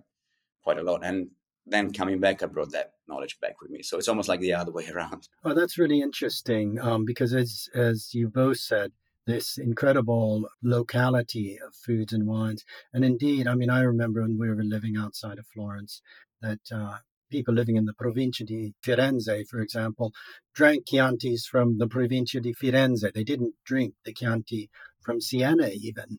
quite 0.62 0.78
a 0.78 0.82
lot. 0.82 1.04
And 1.04 1.30
then 1.66 1.92
coming 1.92 2.20
back, 2.20 2.42
I 2.42 2.46
brought 2.46 2.72
that 2.72 2.92
knowledge 3.08 3.38
back 3.40 3.60
with 3.60 3.70
me. 3.70 3.82
So 3.82 3.98
it's 3.98 4.08
almost 4.08 4.28
like 4.28 4.40
the 4.40 4.54
other 4.54 4.72
way 4.72 4.88
around. 4.94 5.28
Well, 5.42 5.54
that's 5.54 5.78
really 5.78 6.00
interesting 6.00 6.78
um, 6.80 7.04
because, 7.04 7.34
as 7.34 7.68
as 7.74 8.14
you 8.14 8.28
both 8.28 8.58
said, 8.58 8.92
this 9.26 9.58
incredible 9.58 10.48
locality 10.62 11.58
of 11.66 11.74
foods 11.74 12.12
and 12.12 12.26
wines. 12.26 12.64
And 12.92 13.04
indeed, 13.04 13.46
I 13.46 13.54
mean, 13.54 13.70
I 13.70 13.80
remember 13.80 14.20
when 14.22 14.38
we 14.38 14.48
were 14.48 14.62
living 14.62 14.96
outside 14.96 15.38
of 15.38 15.46
Florence 15.46 16.02
that 16.42 16.60
uh, 16.70 16.98
people 17.30 17.54
living 17.54 17.76
in 17.76 17.86
the 17.86 17.94
Provincia 17.94 18.44
di 18.44 18.74
Firenze, 18.84 19.46
for 19.48 19.60
example, 19.60 20.12
drank 20.54 20.86
Chiantis 20.86 21.46
from 21.46 21.78
the 21.78 21.88
Provincia 21.88 22.40
di 22.40 22.52
Firenze. 22.52 23.12
They 23.12 23.24
didn't 23.24 23.54
drink 23.64 23.94
the 24.04 24.12
Chianti 24.12 24.68
from 25.00 25.20
Siena, 25.20 25.68
even. 25.68 26.18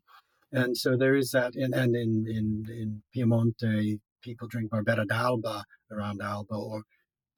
And 0.55 0.77
so 0.77 0.95
there 0.95 1.15
is 1.15 1.31
that, 1.31 1.55
and, 1.55 1.73
and 1.73 1.95
in, 1.95 2.25
in, 2.27 2.65
in 2.69 3.01
Piemonte, 3.13 3.99
people 4.21 4.47
drink 4.47 4.71
Barbera 4.71 5.05
d'Alba 5.05 5.65
around 5.91 6.21
Alba 6.21 6.55
or 6.55 6.83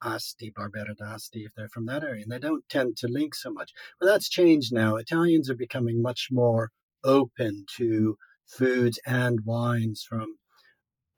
Asti, 0.03 0.51
Barbera 0.51 0.95
d'Asti, 0.95 1.45
if 1.45 1.51
they're 1.55 1.69
from 1.69 1.87
that 1.87 2.03
area, 2.03 2.21
and 2.21 2.31
they 2.31 2.39
don't 2.39 2.63
tend 2.69 2.95
to 2.97 3.07
link 3.07 3.33
so 3.33 3.51
much. 3.51 3.71
But 3.99 4.05
that's 4.05 4.29
changed 4.29 4.71
now. 4.71 4.95
Italians 4.97 5.49
are 5.49 5.55
becoming 5.55 6.01
much 6.01 6.27
more 6.31 6.69
open 7.03 7.65
to 7.77 8.17
foods 8.45 8.99
and 9.05 9.39
wines 9.45 10.05
from 10.07 10.35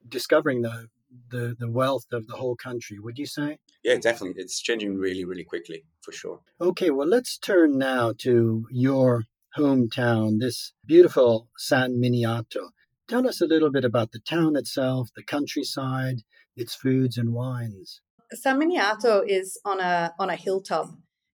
discovering 0.07 0.61
the, 0.61 0.87
the, 1.29 1.55
the 1.59 1.69
wealth 1.69 2.05
of 2.13 2.27
the 2.27 2.35
whole 2.35 2.55
country, 2.55 2.97
would 2.97 3.17
you 3.17 3.25
say? 3.25 3.57
Yeah, 3.83 3.97
definitely. 3.97 4.41
It's 4.41 4.61
changing 4.61 4.95
really, 4.95 5.25
really 5.25 5.43
quickly, 5.43 5.83
for 6.01 6.13
sure. 6.13 6.39
Okay, 6.61 6.89
well, 6.91 7.07
let's 7.07 7.37
turn 7.37 7.77
now 7.77 8.13
to 8.19 8.65
your 8.71 9.25
hometown, 9.59 10.39
this 10.39 10.73
beautiful 10.85 11.49
San 11.57 12.01
Miniato. 12.01 12.69
Tell 13.07 13.27
us 13.27 13.41
a 13.41 13.45
little 13.45 13.71
bit 13.71 13.83
about 13.83 14.11
the 14.11 14.19
town 14.19 14.55
itself, 14.55 15.09
the 15.15 15.23
countryside, 15.23 16.21
its 16.55 16.75
foods 16.75 17.17
and 17.17 17.33
wines. 17.33 18.01
San 18.33 18.59
Miniato 18.59 19.23
is 19.27 19.59
on 19.65 19.79
a 19.79 20.13
on 20.19 20.29
a 20.29 20.35
hilltop, 20.35 20.89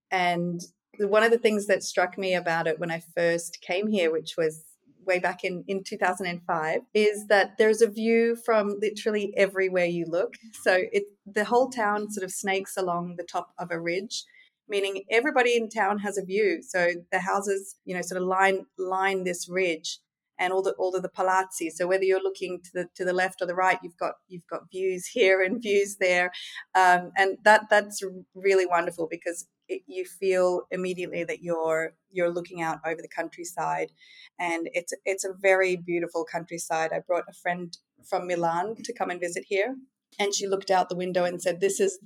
and 0.10 0.62
one 0.98 1.24
of 1.24 1.32
the 1.32 1.38
things 1.38 1.68
that 1.68 1.84
struck 1.84 2.18
me 2.18 2.34
about 2.34 2.68
it 2.68 2.80
when 2.80 2.92
I 2.92 3.02
first 3.16 3.60
came 3.62 3.88
here, 3.88 4.12
which 4.12 4.36
was 4.38 4.64
way 5.06 5.20
back 5.20 5.44
in, 5.44 5.64
in 5.68 5.84
2005 5.84 6.82
is 6.96 7.28
that 7.28 7.58
there's 7.60 7.82
a 7.82 7.88
view 7.88 8.36
from 8.36 8.78
literally 8.82 9.32
everywhere 9.38 9.86
you 9.86 10.04
look 10.08 10.34
so 10.64 10.80
it 10.92 11.04
the 11.28 11.46
whole 11.46 11.70
town 11.70 12.10
sort 12.10 12.24
of 12.24 12.32
snakes 12.32 12.76
along 12.76 13.14
the 13.16 13.24
top 13.24 13.50
of 13.60 13.70
a 13.70 13.80
ridge 13.80 14.24
meaning 14.68 15.04
everybody 15.10 15.56
in 15.56 15.70
town 15.70 16.00
has 16.00 16.18
a 16.18 16.26
view. 16.26 16.62
So 16.62 16.92
the 17.12 17.20
houses, 17.20 17.76
you 17.86 17.96
know, 17.96 18.02
sort 18.02 18.22
of 18.22 18.28
line 18.28 18.66
line 18.78 19.24
this 19.24 19.48
ridge 19.50 20.00
and 20.38 20.52
all 20.52 20.62
the 20.62 20.74
all 20.74 20.96
of 20.96 21.02
the 21.02 21.10
palazzi. 21.10 21.70
So 21.70 21.88
whether 21.88 22.04
you're 22.04 22.22
looking 22.22 22.62
to 22.64 22.70
the 22.74 22.90
to 22.96 23.06
the 23.06 23.14
left 23.14 23.42
or 23.42 23.48
the 23.48 23.56
right, 23.56 23.80
you've 23.84 23.98
got 23.98 24.16
you've 24.28 24.48
got 24.48 24.72
views 24.72 25.08
here 25.14 25.42
and 25.42 25.62
views 25.62 25.98
there, 26.00 26.32
um, 26.74 27.12
and 27.18 27.38
that 27.44 27.64
that's 27.70 28.02
really 28.34 28.66
wonderful 28.66 29.08
because 29.10 29.48
it, 29.68 29.82
you 29.88 30.06
feel 30.06 30.64
immediately 30.72 31.24
that 31.24 31.42
you're 31.42 31.94
you're 32.12 32.32
looking 32.32 32.62
out 32.62 32.80
over 32.86 33.02
the 33.02 33.08
countryside, 33.08 33.92
and 34.40 34.70
it's 34.74 34.94
it's 35.06 35.26
a 35.26 35.34
very 35.42 35.76
beautiful 35.76 36.26
countryside. 36.30 36.92
I 36.94 37.00
brought 37.00 37.26
a 37.30 37.34
friend 37.34 37.76
from 38.08 38.28
Milan 38.28 38.76
to 38.84 38.94
come 38.94 39.10
and 39.10 39.20
visit 39.20 39.46
here, 39.48 39.76
and 40.20 40.34
she 40.34 40.48
looked 40.48 40.72
out 40.72 40.90
the 40.90 40.96
window 40.96 41.24
and 41.24 41.42
said, 41.42 41.60
"This 41.60 41.80
is." 41.80 42.00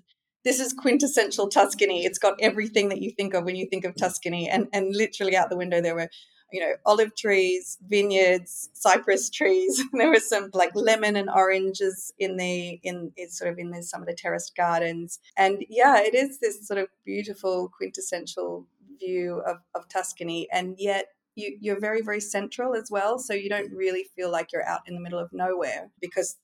This 0.44 0.60
is 0.60 0.74
quintessential 0.74 1.50
Tuscany. 1.50 2.06
It's 2.06 2.20
got 2.20 2.40
everything 2.42 2.90
that 2.90 3.02
you 3.02 3.12
think 3.12 3.34
of 3.34 3.44
when 3.44 3.56
you 3.56 3.66
think 3.66 3.86
of 3.86 3.96
Tuscany. 3.96 4.50
And 4.50 4.68
and 4.74 4.96
literally 4.96 5.36
out 5.36 5.50
the 5.50 5.58
window 5.58 5.82
there 5.82 5.96
were 5.96 6.10
you 6.52 6.60
know, 6.60 6.74
olive 6.86 7.16
trees, 7.16 7.78
vineyards, 7.88 8.70
cypress 8.74 9.30
trees. 9.30 9.82
there 9.94 10.10
were 10.10 10.20
some 10.20 10.50
like 10.54 10.72
lemon 10.74 11.16
and 11.16 11.30
oranges 11.30 12.14
in 12.18 12.38
the 12.38 12.80
in 12.84 13.12
it's 13.16 13.38
sort 13.38 13.52
of 13.52 13.60
in 13.60 13.72
the, 13.72 13.84
some 13.84 14.02
of 14.02 14.08
the 14.08 14.16
terraced 14.16 14.56
gardens. 14.56 15.20
And 15.38 15.64
yeah, 15.70 16.02
it 16.02 16.16
is 16.16 16.40
this 16.40 16.68
sort 16.68 16.80
of 16.80 16.88
beautiful 17.06 17.70
quintessential 17.78 18.66
view 19.00 19.42
of, 19.46 19.58
of 19.76 19.88
Tuscany. 19.90 20.48
And 20.52 20.76
yet 20.78 21.08
you, 21.36 21.58
you're 21.62 21.80
very, 21.80 22.02
very 22.02 22.20
central 22.20 22.76
as 22.76 22.90
well. 22.92 23.20
So 23.20 23.34
you 23.34 23.50
don't 23.50 23.72
really 23.72 24.06
feel 24.16 24.32
like 24.32 24.52
you're 24.52 24.68
out 24.68 24.82
in 24.88 24.96
the 24.96 25.02
middle 25.02 25.20
of 25.20 25.32
nowhere 25.32 25.90
because 26.02 26.38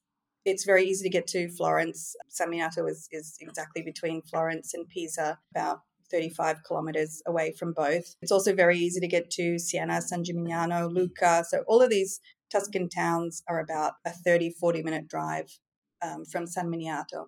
it's 0.46 0.64
very 0.64 0.86
easy 0.86 1.04
to 1.04 1.10
get 1.10 1.28
to 1.28 1.50
Florence. 1.50 2.16
San 2.30 2.52
Miniato 2.52 2.90
is, 2.90 3.10
is 3.12 3.36
exactly 3.42 3.82
between 3.82 4.22
Florence 4.22 4.74
and 4.74 4.88
Pisa, 4.88 5.40
about 5.52 5.82
35 6.12 6.64
kilometers 6.64 7.22
away 7.26 7.52
from 7.52 7.74
both. 7.74 8.16
It's 8.22 8.32
also 8.32 8.54
very 8.54 8.78
easy 8.78 9.00
to 9.00 9.08
get 9.08 9.32
to 9.32 9.58
Siena, 9.58 10.02
San 10.02 10.24
Gimignano, 10.24 10.92
Lucca. 10.92 11.44
So 11.50 11.64
all 11.68 11.82
of 11.82 11.90
these 11.90 12.20
Tuscan 12.52 12.90
towns 12.90 13.42
are 13.50 13.60
about 13.60 13.94
a 14.06 14.12
30, 14.12 14.52
40 14.52 14.84
minute 14.84 15.08
drive 15.08 15.60
um, 16.02 16.26
from 16.26 16.46
San 16.46 16.68
Miniato. 16.68 17.26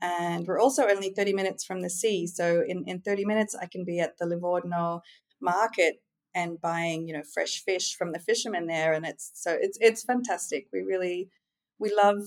And 0.00 0.46
we're 0.46 0.60
also 0.60 0.86
only 0.86 1.10
30 1.10 1.32
minutes 1.32 1.64
from 1.64 1.80
the 1.82 1.90
sea. 1.90 2.26
So 2.26 2.62
in, 2.66 2.84
in 2.86 3.00
30 3.00 3.24
minutes, 3.24 3.56
I 3.60 3.66
can 3.66 3.84
be 3.84 3.98
at 4.00 4.18
the 4.18 4.26
Livorno 4.26 5.02
market 5.40 6.02
and 6.34 6.60
buying, 6.60 7.08
you 7.08 7.14
know, 7.14 7.22
fresh 7.32 7.62
fish 7.64 7.96
from 7.96 8.12
the 8.12 8.18
fishermen 8.18 8.66
there. 8.66 8.92
And 8.92 9.06
it's 9.06 9.30
so 9.34 9.56
it's 9.58 9.78
it's 9.80 10.02
fantastic. 10.02 10.66
We 10.72 10.80
really 10.80 11.30
we 11.78 11.92
love 11.94 12.18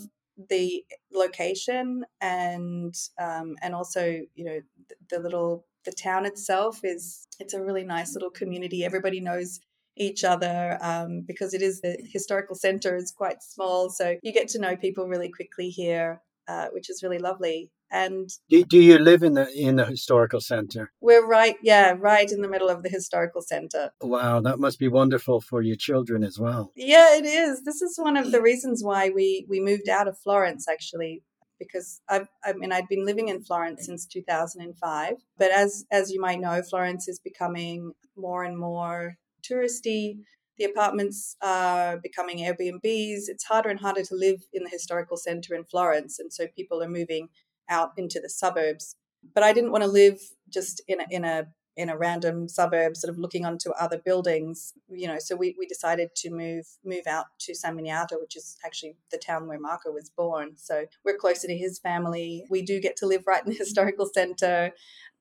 the 0.49 0.83
location 1.11 2.03
and 2.21 2.95
um, 3.19 3.55
and 3.61 3.73
also 3.73 4.21
you 4.35 4.45
know 4.45 4.59
the, 4.89 4.95
the 5.17 5.19
little 5.19 5.65
the 5.85 5.91
town 5.91 6.25
itself 6.25 6.81
is 6.83 7.27
it's 7.39 7.53
a 7.53 7.63
really 7.63 7.83
nice 7.83 8.13
little 8.13 8.29
community. 8.29 8.83
Everybody 8.83 9.19
knows 9.19 9.59
each 9.95 10.23
other 10.23 10.77
um, 10.81 11.23
because 11.25 11.53
it 11.53 11.61
is 11.61 11.81
the 11.81 11.97
historical 12.11 12.55
center 12.55 12.95
is 12.95 13.11
quite 13.11 13.41
small, 13.41 13.89
so 13.89 14.17
you 14.21 14.31
get 14.31 14.47
to 14.49 14.59
know 14.59 14.75
people 14.75 15.07
really 15.07 15.29
quickly 15.29 15.69
here, 15.69 16.21
uh, 16.47 16.67
which 16.71 16.89
is 16.89 17.03
really 17.03 17.19
lovely. 17.19 17.71
And 17.89 18.29
do, 18.49 18.65
do 18.65 18.79
you 18.79 18.97
live 18.97 19.23
in 19.23 19.33
the 19.33 19.49
in 19.49 19.77
the 19.77 19.85
historical 19.85 20.41
center? 20.41 20.91
We're 20.99 21.25
right, 21.25 21.55
yeah, 21.61 21.95
right 21.97 22.29
in 22.29 22.41
the 22.41 22.49
middle 22.49 22.69
of 22.69 22.83
the 22.83 22.89
historical 22.89 23.41
center. 23.41 23.91
Wow, 24.01 24.41
that 24.41 24.59
must 24.59 24.77
be 24.77 24.89
wonderful 24.89 25.39
for 25.39 25.61
your 25.61 25.77
children 25.77 26.23
as 26.23 26.37
well. 26.37 26.71
Yeah, 26.75 27.15
it 27.15 27.25
is. 27.25 27.63
This 27.63 27.81
is 27.81 27.97
one 27.97 28.17
of 28.17 28.31
the 28.31 28.41
reasons 28.41 28.83
why 28.83 29.09
we 29.09 29.45
we 29.49 29.59
moved 29.61 29.87
out 29.87 30.07
of 30.07 30.17
Florence 30.17 30.67
actually 30.67 31.23
because 31.59 32.01
I've, 32.09 32.27
I 32.43 32.53
mean 32.53 32.71
I'd 32.71 32.87
been 32.87 33.05
living 33.05 33.29
in 33.29 33.43
Florence 33.43 33.85
since 33.85 34.05
2005, 34.05 35.13
but 35.37 35.51
as 35.51 35.85
as 35.91 36.11
you 36.11 36.19
might 36.19 36.39
know, 36.39 36.61
Florence 36.61 37.07
is 37.07 37.19
becoming 37.19 37.93
more 38.15 38.43
and 38.43 38.57
more 38.57 39.15
touristy. 39.49 40.17
The 40.57 40.65
apartments 40.65 41.35
are 41.41 41.97
becoming 41.97 42.39
Airbnbs. 42.39 43.23
It's 43.27 43.45
harder 43.45 43.69
and 43.69 43.79
harder 43.79 44.03
to 44.03 44.15
live 44.15 44.43
in 44.53 44.63
the 44.63 44.69
historical 44.69 45.17
center 45.17 45.53
in 45.53 45.63
Florence, 45.63 46.19
and 46.19 46.33
so 46.33 46.47
people 46.47 46.81
are 46.81 46.89
moving 46.89 47.29
out 47.69 47.91
into 47.97 48.19
the 48.19 48.29
suburbs. 48.29 48.95
But 49.33 49.43
I 49.43 49.53
didn't 49.53 49.71
want 49.71 49.83
to 49.83 49.89
live 49.89 50.19
just 50.49 50.81
in 50.87 51.01
a, 51.01 51.05
in 51.09 51.25
a 51.25 51.47
in 51.77 51.89
a 51.89 51.97
random 51.97 52.49
suburb, 52.49 52.97
sort 52.97 53.13
of 53.13 53.19
looking 53.19 53.45
onto 53.45 53.69
other 53.79 53.99
buildings, 54.03 54.73
you 54.89 55.07
know. 55.07 55.19
So 55.19 55.35
we, 55.35 55.55
we 55.59 55.67
decided 55.67 56.09
to 56.15 56.31
move 56.31 56.65
move 56.83 57.05
out 57.07 57.25
to 57.41 57.53
San 57.53 57.77
Miniato, 57.77 58.19
which 58.19 58.35
is 58.35 58.57
actually 58.65 58.97
the 59.11 59.19
town 59.19 59.47
where 59.47 59.59
Marco 59.59 59.91
was 59.91 60.09
born. 60.09 60.53
So 60.57 60.85
we're 61.05 61.17
closer 61.17 61.47
to 61.47 61.55
his 61.55 61.77
family. 61.77 62.45
We 62.49 62.63
do 62.63 62.81
get 62.81 62.97
to 62.97 63.05
live 63.05 63.25
right 63.27 63.45
in 63.45 63.51
the 63.51 63.57
historical 63.63 64.09
center. 64.11 64.71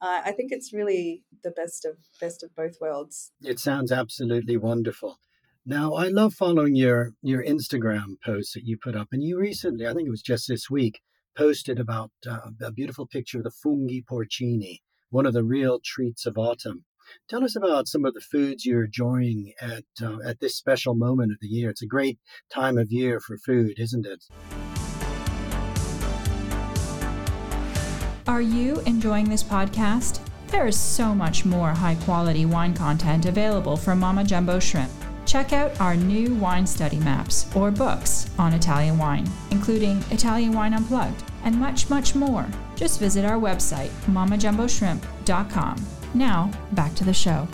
Uh, 0.01 0.23
I 0.25 0.33
think 0.33 0.51
it's 0.51 0.73
really 0.73 1.23
the 1.45 1.51
best 1.51 1.85
of 1.85 1.99
best 2.21 2.43
of 2.43 2.55
both 2.57 2.77
worlds. 2.81 3.33
It 3.43 3.59
sounds 3.59 3.93
absolutely 3.93 4.57
wonderful. 4.57 5.19
Now, 5.69 5.95
I 5.95 6.07
love 6.07 6.33
following 6.33 6.77
your 6.77 7.15
your 7.23 7.43
Instagram 7.43 8.21
posts 8.25 8.55
that 8.55 8.65
you 8.65 8.79
put 8.81 8.95
up, 8.95 9.09
and 9.11 9.21
you 9.21 9.37
recently, 9.37 9.85
I 9.85 9.95
think 9.95 10.07
it 10.07 10.13
was 10.13 10.23
just 10.23 10.47
this 10.47 10.71
week, 10.71 11.01
posted 11.37 11.81
about 11.81 12.13
uh, 12.25 12.51
a 12.63 12.71
beautiful 12.71 13.05
picture 13.05 13.39
of 13.39 13.45
the 13.45 13.51
funghi 13.51 14.05
porcini 14.05 14.79
one 15.11 15.27
of 15.27 15.33
the 15.33 15.43
real 15.43 15.81
treats 15.85 16.25
of 16.25 16.39
autumn. 16.39 16.85
Tell 17.29 17.43
us 17.43 17.57
about 17.57 17.89
some 17.89 18.05
of 18.05 18.15
the 18.15 18.21
foods 18.21 18.65
you're 18.65 18.85
enjoying 18.85 19.55
at 19.61 19.85
uh, 20.01 20.19
at 20.25 20.39
this 20.39 20.57
special 20.57 20.95
moment 20.95 21.33
of 21.33 21.39
the 21.41 21.49
year. 21.49 21.71
It's 21.71 21.83
a 21.83 21.87
great 21.87 22.21
time 22.49 22.79
of 22.79 22.93
year 22.93 23.19
for 23.19 23.37
food, 23.37 23.75
isn't 23.79 24.07
it? 24.07 24.25
Are 28.29 28.43
you 28.43 28.81
enjoying 28.87 29.29
this 29.29 29.43
podcast? 29.43 30.21
There 30.47 30.69
is 30.69 30.79
so 30.79 31.13
much 31.13 31.45
more 31.45 31.71
high 31.71 31.97
quality 32.05 32.47
wine 32.47 32.75
content 32.75 33.27
available 33.27 33.77
from 33.77 33.99
Mama 33.99 34.23
Jumbo 34.23 34.61
Shrimp. 34.61 35.06
Check 35.27 35.53
out 35.53 35.79
our 35.81 35.97
new 35.97 36.35
wine 36.37 36.67
study 36.67 36.99
maps 36.99 37.55
or 37.55 37.71
books 37.71 38.31
on 38.39 38.53
Italian 38.53 38.97
wine, 38.97 39.29
including 39.51 40.03
Italian 40.11 40.53
Wine 40.53 40.73
Unplugged 40.73 41.25
and 41.45 41.59
much, 41.59 41.91
much 41.91 42.15
more. 42.15 42.47
Just 42.77 43.01
visit 43.01 43.25
our 43.25 43.39
website, 43.39 43.91
mamajumboshrimp.com. 44.07 45.87
Now, 46.15 46.51
back 46.73 46.95
to 46.95 47.05
the 47.05 47.13
show. 47.13 47.49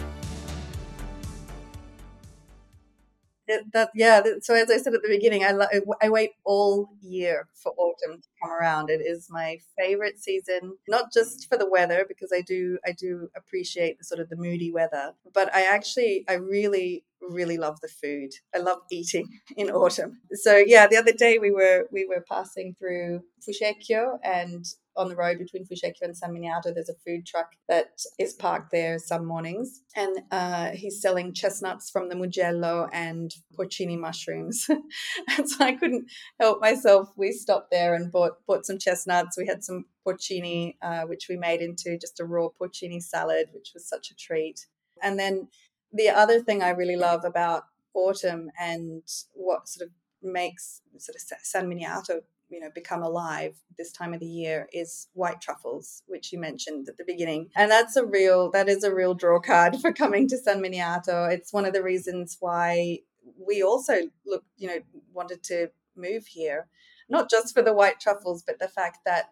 It, 3.49 3.73
that 3.73 3.91
yeah 3.95 4.23
so 4.41 4.55
as 4.55 4.71
i 4.71 4.79
said 4.79 4.95
at 4.95 5.03
the 5.03 5.09
beginning 5.09 5.45
I, 5.45 5.53
I 6.01 6.09
wait 6.09 6.31
all 6.45 6.89
year 7.03 7.49
for 7.53 7.75
autumn 7.77 8.23
come 8.43 8.53
around 8.53 8.91
it 8.91 9.01
is 9.01 9.29
my 9.31 9.59
favorite 9.79 10.19
season 10.19 10.77
not 10.89 11.13
just 11.13 11.49
for 11.49 11.57
the 11.57 11.69
weather 11.69 12.05
because 12.07 12.31
i 12.35 12.41
do 12.41 12.79
i 12.87 12.93
do 12.93 13.29
appreciate 13.37 13.99
the 13.99 14.05
sort 14.05 14.21
of 14.21 14.29
the 14.29 14.37
moody 14.37 14.73
weather 14.73 15.13
but 15.35 15.55
i 15.55 15.63
actually 15.63 16.25
i 16.29 16.35
really 16.35 17.05
really 17.31 17.57
love 17.57 17.81
the 17.81 17.89
food. 17.89 18.31
I 18.55 18.59
love 18.59 18.79
eating 18.91 19.29
in 19.57 19.71
autumn. 19.71 20.21
So 20.33 20.57
yeah, 20.57 20.87
the 20.87 20.97
other 20.97 21.13
day 21.13 21.39
we 21.39 21.51
were 21.51 21.87
we 21.93 22.05
were 22.05 22.25
passing 22.29 22.75
through 22.79 23.21
Fucecchio 23.47 24.19
and 24.23 24.65
on 24.97 25.09
the 25.09 25.17
road 25.17 25.39
between 25.39 25.67
Fucecchio 25.67 26.03
and 26.03 26.17
San 26.17 26.33
Miniato, 26.33 26.75
there's 26.75 26.89
a 26.89 26.95
food 27.07 27.27
truck 27.27 27.53
that 27.69 27.99
is 28.19 28.35
parked 28.35 28.71
there 28.71 28.99
some 28.99 29.25
mornings, 29.25 29.81
and 29.97 30.19
uh, 30.31 30.71
he's 30.71 31.01
selling 31.01 31.33
chestnuts 31.33 31.91
from 31.91 32.09
the 32.09 32.15
Mugello 32.15 32.89
and 32.93 33.35
porcini 33.59 33.99
mushrooms. 33.99 34.67
and 35.37 35.49
so 35.49 35.65
I 35.65 35.73
couldn't 35.73 36.11
help 36.39 36.61
myself. 36.61 37.09
We 37.17 37.33
stopped 37.33 37.71
there 37.71 37.95
and 37.95 38.13
bought 38.47 38.47
bought 38.47 38.67
some 38.67 38.79
chestnuts. 38.79 39.37
We 39.37 39.47
had 39.47 39.65
some 39.65 39.87
porcini, 40.07 40.77
uh, 40.83 41.03
which 41.03 41.27
we 41.29 41.37
made 41.37 41.61
into 41.61 41.99
just 41.99 42.21
a 42.21 42.25
raw 42.25 42.49
porcini 42.49 43.03
salad, 43.03 43.49
which 43.53 43.73
was 43.75 43.89
such 43.89 44.11
a 44.11 44.17
treat. 44.17 44.67
And 45.03 45.19
then 45.19 45.49
the 45.93 46.09
other 46.09 46.41
thing 46.41 46.63
I 46.63 46.71
really 46.71 46.97
love 46.97 47.25
about 47.25 47.65
autumn 47.95 48.51
and 48.59 49.03
what 49.35 49.69
sort 49.69 49.89
of 49.89 49.93
makes 50.23 50.81
sort 50.99 51.17
of 51.17 51.23
San 51.43 51.69
Miniato, 51.69 52.21
you 52.49 52.61
know, 52.61 52.71
become 52.75 53.03
alive 53.03 53.57
this 53.77 53.93
time 53.93 54.15
of 54.15 54.21
the 54.21 54.27
year 54.27 54.69
is 54.73 55.09
white 55.15 55.41
truffles, 55.41 56.03
which 56.07 56.33
you 56.33 56.39
mentioned 56.39 56.89
at 56.89 56.97
the 56.97 57.05
beginning. 57.05 57.51
And 57.57 57.71
that's 57.71 57.97
a 57.97 58.05
real, 58.05 58.51
that 58.53 58.69
is 58.69 58.85
a 58.85 58.95
real 58.95 59.15
draw 59.15 59.41
card 59.41 59.77
for 59.81 59.93
coming 59.93 60.29
to 60.29 60.39
San 60.39 60.63
Miniato. 60.63 61.31
It's 61.31 61.53
one 61.53 61.65
of 61.65 61.73
the 61.73 61.83
reasons 61.83 62.37
why 62.41 63.01
we 63.47 63.63
also 63.63 63.95
look, 64.27 64.45
you 64.57 64.69
know, 64.69 64.79
wanted 65.13 65.43
to 65.45 65.71
move 65.97 66.27
here, 66.27 66.69
not 67.13 67.31
just 67.31 67.55
for 67.55 67.63
the 67.63 67.75
white 67.75 68.01
truffles, 68.01 68.43
but 68.45 68.59
the 68.59 68.69
fact 68.69 68.99
that 69.07 69.27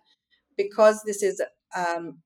because 0.57 1.03
this 1.05 1.23
is 1.23 1.43
um, 1.75 2.19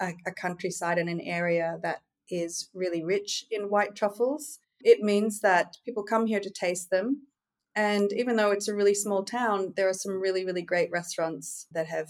a, 0.00 0.12
a 0.26 0.32
countryside 0.32 0.98
and 0.98 1.08
an 1.08 1.20
area 1.20 1.78
that 1.82 1.98
is 2.30 2.70
really 2.74 3.04
rich 3.04 3.44
in 3.50 3.64
white 3.64 3.94
truffles. 3.94 4.58
It 4.80 5.00
means 5.00 5.40
that 5.40 5.76
people 5.84 6.02
come 6.02 6.26
here 6.26 6.40
to 6.40 6.50
taste 6.50 6.90
them. 6.90 7.26
And 7.74 8.12
even 8.12 8.36
though 8.36 8.52
it's 8.52 8.68
a 8.68 8.74
really 8.74 8.94
small 8.94 9.24
town, 9.24 9.72
there 9.76 9.88
are 9.88 9.94
some 9.94 10.20
really, 10.20 10.44
really 10.44 10.62
great 10.62 10.90
restaurants 10.92 11.66
that 11.72 11.88
have 11.88 12.08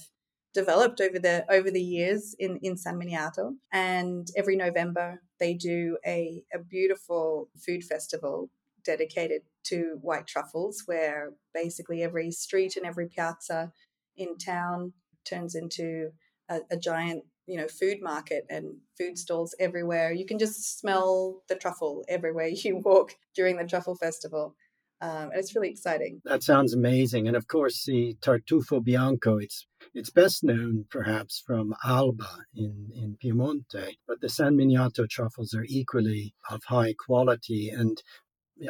developed 0.53 1.01
over 1.01 1.19
the 1.19 1.45
over 1.51 1.71
the 1.71 1.83
years 1.83 2.37
in, 2.39 2.59
in 2.63 2.77
San 2.77 2.99
Miniato. 2.99 3.55
And 3.73 4.29
every 4.37 4.57
November 4.57 5.21
they 5.41 5.55
do 5.55 5.99
a, 6.07 6.43
a 6.55 6.59
beautiful 6.59 7.49
food 7.65 7.83
festival 7.83 8.51
dedicated 8.85 9.43
to 9.65 9.99
white 10.01 10.27
truffles, 10.27 10.83
where 10.87 11.33
basically 11.53 12.03
every 12.03 12.31
street 12.31 12.77
and 12.77 12.87
every 12.87 13.09
piazza 13.09 13.73
in 14.17 14.37
town 14.39 14.93
turns 15.25 15.55
into 15.55 16.11
a, 16.49 16.61
a 16.71 16.77
giant 16.77 17.25
you 17.47 17.59
know 17.59 17.69
food 17.69 17.99
market 18.01 18.45
and 18.49 18.77
food 18.97 19.19
stalls 19.19 19.55
everywhere. 19.59 20.13
You 20.13 20.27
can 20.27 20.39
just 20.39 20.79
smell 20.79 21.43
the 21.49 21.57
truffle 21.57 22.05
everywhere 22.09 22.49
you 22.53 22.81
walk 22.85 23.15
during 23.35 23.57
the 23.57 23.67
truffle 23.67 23.97
festival. 23.97 24.55
Um, 25.01 25.31
and 25.31 25.35
it's 25.35 25.55
really 25.55 25.69
exciting. 25.69 26.23
That 26.25 26.43
sounds 26.43 26.73
amazing. 26.73 27.27
And 27.27 27.37
of 27.37 27.47
course, 27.47 27.85
the 27.85 28.17
Tartufo 28.23 28.83
Bianco, 28.83 29.37
it's 29.37 29.67
it's 29.93 30.09
best 30.09 30.43
known 30.43 30.87
perhaps 30.89 31.43
from 31.47 31.75
Alba 31.85 32.31
in, 32.55 32.89
in 32.95 33.19
Piemonte, 33.23 33.97
but 34.09 34.21
the 34.21 34.29
San 34.29 34.57
Miniato 34.57 35.09
truffles 35.09 35.55
are 35.55 35.67
equally 35.69 36.35
of 36.49 36.63
high 36.65 36.95
quality. 36.95 37.69
And 37.69 38.03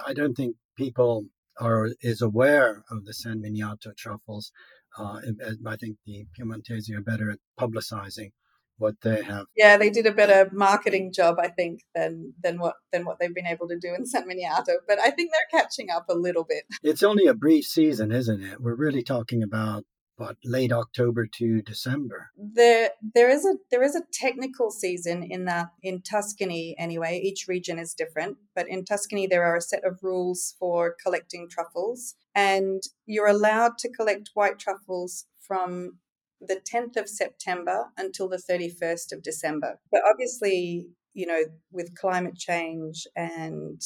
I 0.06 0.12
don't 0.12 0.34
think 0.34 0.56
people 0.76 1.26
are 1.60 1.90
is 2.00 2.20
aware 2.20 2.84
of 2.90 3.04
the 3.04 3.14
San 3.14 3.42
Miniato 3.42 3.96
truffles. 3.96 4.52
Uh, 4.98 5.20
I 5.66 5.76
think 5.76 5.98
the 6.06 6.26
Piemontese 6.36 6.90
are 6.90 7.00
better 7.00 7.30
at 7.30 7.38
publicizing 7.58 8.30
what 8.78 8.94
they 9.02 9.22
have. 9.22 9.46
Yeah, 9.56 9.76
they 9.76 9.90
did 9.90 10.06
a 10.06 10.12
better 10.12 10.50
marketing 10.52 11.12
job, 11.12 11.36
I 11.40 11.48
think, 11.48 11.80
than 11.94 12.34
than 12.42 12.58
what 12.58 12.74
than 12.92 13.04
what 13.04 13.18
they've 13.18 13.34
been 13.34 13.46
able 13.46 13.68
to 13.68 13.78
do 13.78 13.94
in 13.94 14.06
San 14.06 14.28
Miniato. 14.28 14.76
But 14.86 14.98
I 14.98 15.10
think 15.10 15.30
they're 15.30 15.60
catching 15.60 15.90
up 15.90 16.06
a 16.08 16.14
little 16.14 16.44
bit. 16.44 16.64
It's 16.82 17.02
only 17.02 17.26
a 17.26 17.34
brief 17.34 17.64
season, 17.64 18.12
isn't 18.12 18.42
it? 18.42 18.60
We're 18.60 18.74
really 18.74 19.02
talking 19.02 19.42
about 19.42 19.84
what 20.16 20.37
late 20.44 20.73
October 20.73 21.26
to 21.26 21.62
December. 21.62 22.30
There 22.37 22.90
there 23.14 23.30
is 23.30 23.44
a 23.44 23.54
there 23.71 23.83
is 23.83 23.97
a 23.97 24.02
technical 24.12 24.71
season 24.71 25.23
in 25.23 25.44
that 25.47 25.68
in 25.83 26.02
Tuscany 26.02 26.75
anyway. 26.78 27.21
Each 27.23 27.47
region 27.49 27.78
is 27.78 27.94
different, 27.94 28.38
but 28.54 28.68
in 28.68 28.85
Tuscany 28.85 29.26
there 29.26 29.44
are 29.44 29.56
a 29.56 29.62
set 29.62 29.85
of 29.85 30.00
rules 30.02 30.54
for 30.59 30.94
collecting 31.02 31.49
truffles, 31.50 32.14
and 32.35 32.83
you're 33.06 33.26
allowed 33.26 33.78
to 33.78 33.90
collect 33.90 34.30
white 34.35 34.59
truffles 34.59 35.26
from 35.40 35.99
the 36.40 36.61
10th 36.61 36.97
of 36.97 37.09
September 37.09 37.87
until 37.97 38.28
the 38.28 38.37
31st 38.50 39.12
of 39.12 39.23
December. 39.23 39.78
But 39.90 40.02
obviously, 40.11 40.88
you 41.14 41.26
know, 41.26 41.42
with 41.73 41.97
climate 41.97 42.37
change 42.37 43.06
and 43.16 43.80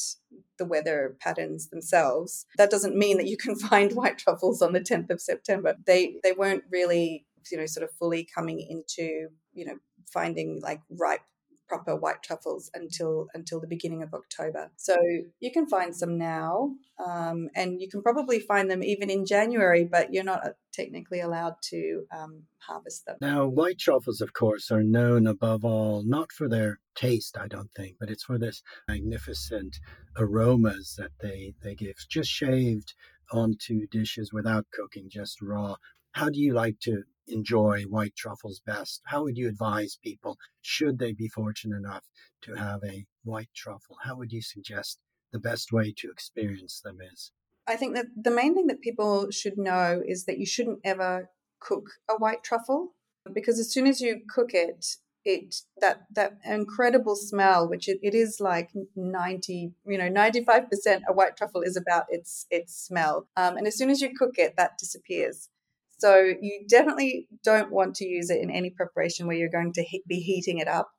the 0.58 0.64
weather 0.64 1.16
patterns 1.20 1.68
themselves, 1.68 2.46
that 2.56 2.70
doesn't 2.70 2.96
mean 2.96 3.18
that 3.18 3.28
you 3.28 3.36
can 3.36 3.54
find 3.70 3.92
white 3.92 4.18
truffles 4.18 4.62
on 4.62 4.72
the 4.72 4.80
10th 4.80 5.10
of 5.10 5.20
September. 5.20 5.76
They 5.86 6.16
they 6.22 6.32
weren't 6.32 6.64
really, 6.70 7.26
you 7.52 7.58
know, 7.58 7.66
sort 7.66 7.84
of 7.84 7.94
fully 7.98 8.26
coming 8.34 8.60
into, 8.60 9.28
you 9.52 9.66
know, 9.66 9.78
finding 10.12 10.60
like 10.62 10.80
ripe 10.90 11.20
proper 11.68 11.94
white 11.94 12.22
truffles 12.22 12.70
until 12.74 13.28
until 13.34 13.60
the 13.60 13.66
beginning 13.66 14.02
of 14.02 14.14
October. 14.14 14.70
So 14.76 14.96
you 15.40 15.52
can 15.52 15.66
find 15.66 15.94
some 15.94 16.18
now, 16.18 16.72
um, 17.04 17.48
and 17.54 17.80
you 17.80 17.88
can 17.88 18.02
probably 18.02 18.40
find 18.40 18.70
them 18.70 18.82
even 18.82 19.10
in 19.10 19.26
January, 19.26 19.84
but 19.84 20.12
you're 20.12 20.24
not 20.24 20.46
uh, 20.46 20.50
technically 20.72 21.20
allowed 21.20 21.54
to 21.70 22.04
um, 22.16 22.44
harvest 22.58 23.04
them. 23.06 23.16
Now, 23.20 23.46
white 23.46 23.78
truffles, 23.78 24.20
of 24.20 24.32
course, 24.32 24.70
are 24.70 24.82
known 24.82 25.26
above 25.26 25.64
all 25.64 26.02
not 26.04 26.32
for 26.32 26.48
their 26.48 26.78
taste, 26.94 27.36
I 27.38 27.48
don't 27.48 27.70
think, 27.76 27.96
but 28.00 28.10
it's 28.10 28.24
for 28.24 28.38
this 28.38 28.62
magnificent 28.88 29.76
aromas 30.16 30.94
that 30.98 31.12
they 31.20 31.54
they 31.62 31.74
give, 31.74 31.96
just 32.08 32.30
shaved 32.30 32.94
onto 33.30 33.86
dishes 33.88 34.32
without 34.32 34.66
cooking, 34.72 35.08
just 35.10 35.42
raw. 35.42 35.76
How 36.12 36.30
do 36.30 36.40
you 36.40 36.54
like 36.54 36.80
to 36.80 37.04
enjoy 37.28 37.82
white 37.82 38.16
truffles 38.16 38.60
best? 38.64 39.00
How 39.06 39.22
would 39.22 39.36
you 39.36 39.48
advise 39.48 39.98
people, 40.02 40.36
should 40.62 40.98
they 40.98 41.12
be 41.12 41.28
fortunate 41.28 41.76
enough 41.76 42.04
to 42.42 42.54
have 42.54 42.80
a 42.84 43.06
white 43.24 43.50
truffle? 43.54 43.96
How 44.02 44.16
would 44.16 44.32
you 44.32 44.42
suggest 44.42 44.98
the 45.32 45.38
best 45.38 45.72
way 45.72 45.92
to 45.98 46.10
experience 46.10 46.80
them 46.80 46.98
is? 47.12 47.32
I 47.66 47.76
think 47.76 47.94
that 47.94 48.06
the 48.16 48.30
main 48.30 48.54
thing 48.54 48.66
that 48.68 48.80
people 48.80 49.30
should 49.30 49.58
know 49.58 50.02
is 50.06 50.24
that 50.24 50.38
you 50.38 50.46
shouldn't 50.46 50.80
ever 50.84 51.30
cook 51.60 51.90
a 52.08 52.16
white 52.16 52.42
truffle 52.42 52.94
because 53.32 53.58
as 53.58 53.72
soon 53.72 53.86
as 53.86 54.00
you 54.00 54.20
cook 54.28 54.54
it, 54.54 54.86
it 55.24 55.54
that 55.80 56.06
that 56.14 56.38
incredible 56.44 57.14
smell, 57.14 57.68
which 57.68 57.88
it, 57.88 57.98
it 58.02 58.14
is 58.14 58.40
like 58.40 58.70
ninety, 58.96 59.72
you 59.86 59.98
know, 59.98 60.08
ninety 60.08 60.42
five 60.42 60.70
percent 60.70 61.04
a 61.08 61.12
white 61.12 61.36
truffle 61.36 61.62
is 61.62 61.76
about 61.76 62.06
its 62.08 62.46
its 62.50 62.74
smell, 62.74 63.28
um, 63.36 63.56
and 63.56 63.66
as 63.66 63.76
soon 63.76 63.90
as 63.90 64.00
you 64.00 64.10
cook 64.16 64.38
it, 64.38 64.54
that 64.56 64.78
disappears. 64.78 65.50
So 65.98 66.32
you 66.40 66.64
definitely 66.68 67.26
don't 67.42 67.72
want 67.72 67.96
to 67.96 68.06
use 68.06 68.30
it 68.30 68.40
in 68.40 68.50
any 68.50 68.70
preparation 68.70 69.26
where 69.26 69.36
you're 69.36 69.48
going 69.48 69.72
to 69.74 69.82
he- 69.82 70.04
be 70.06 70.20
heating 70.20 70.58
it 70.58 70.68
up. 70.68 70.90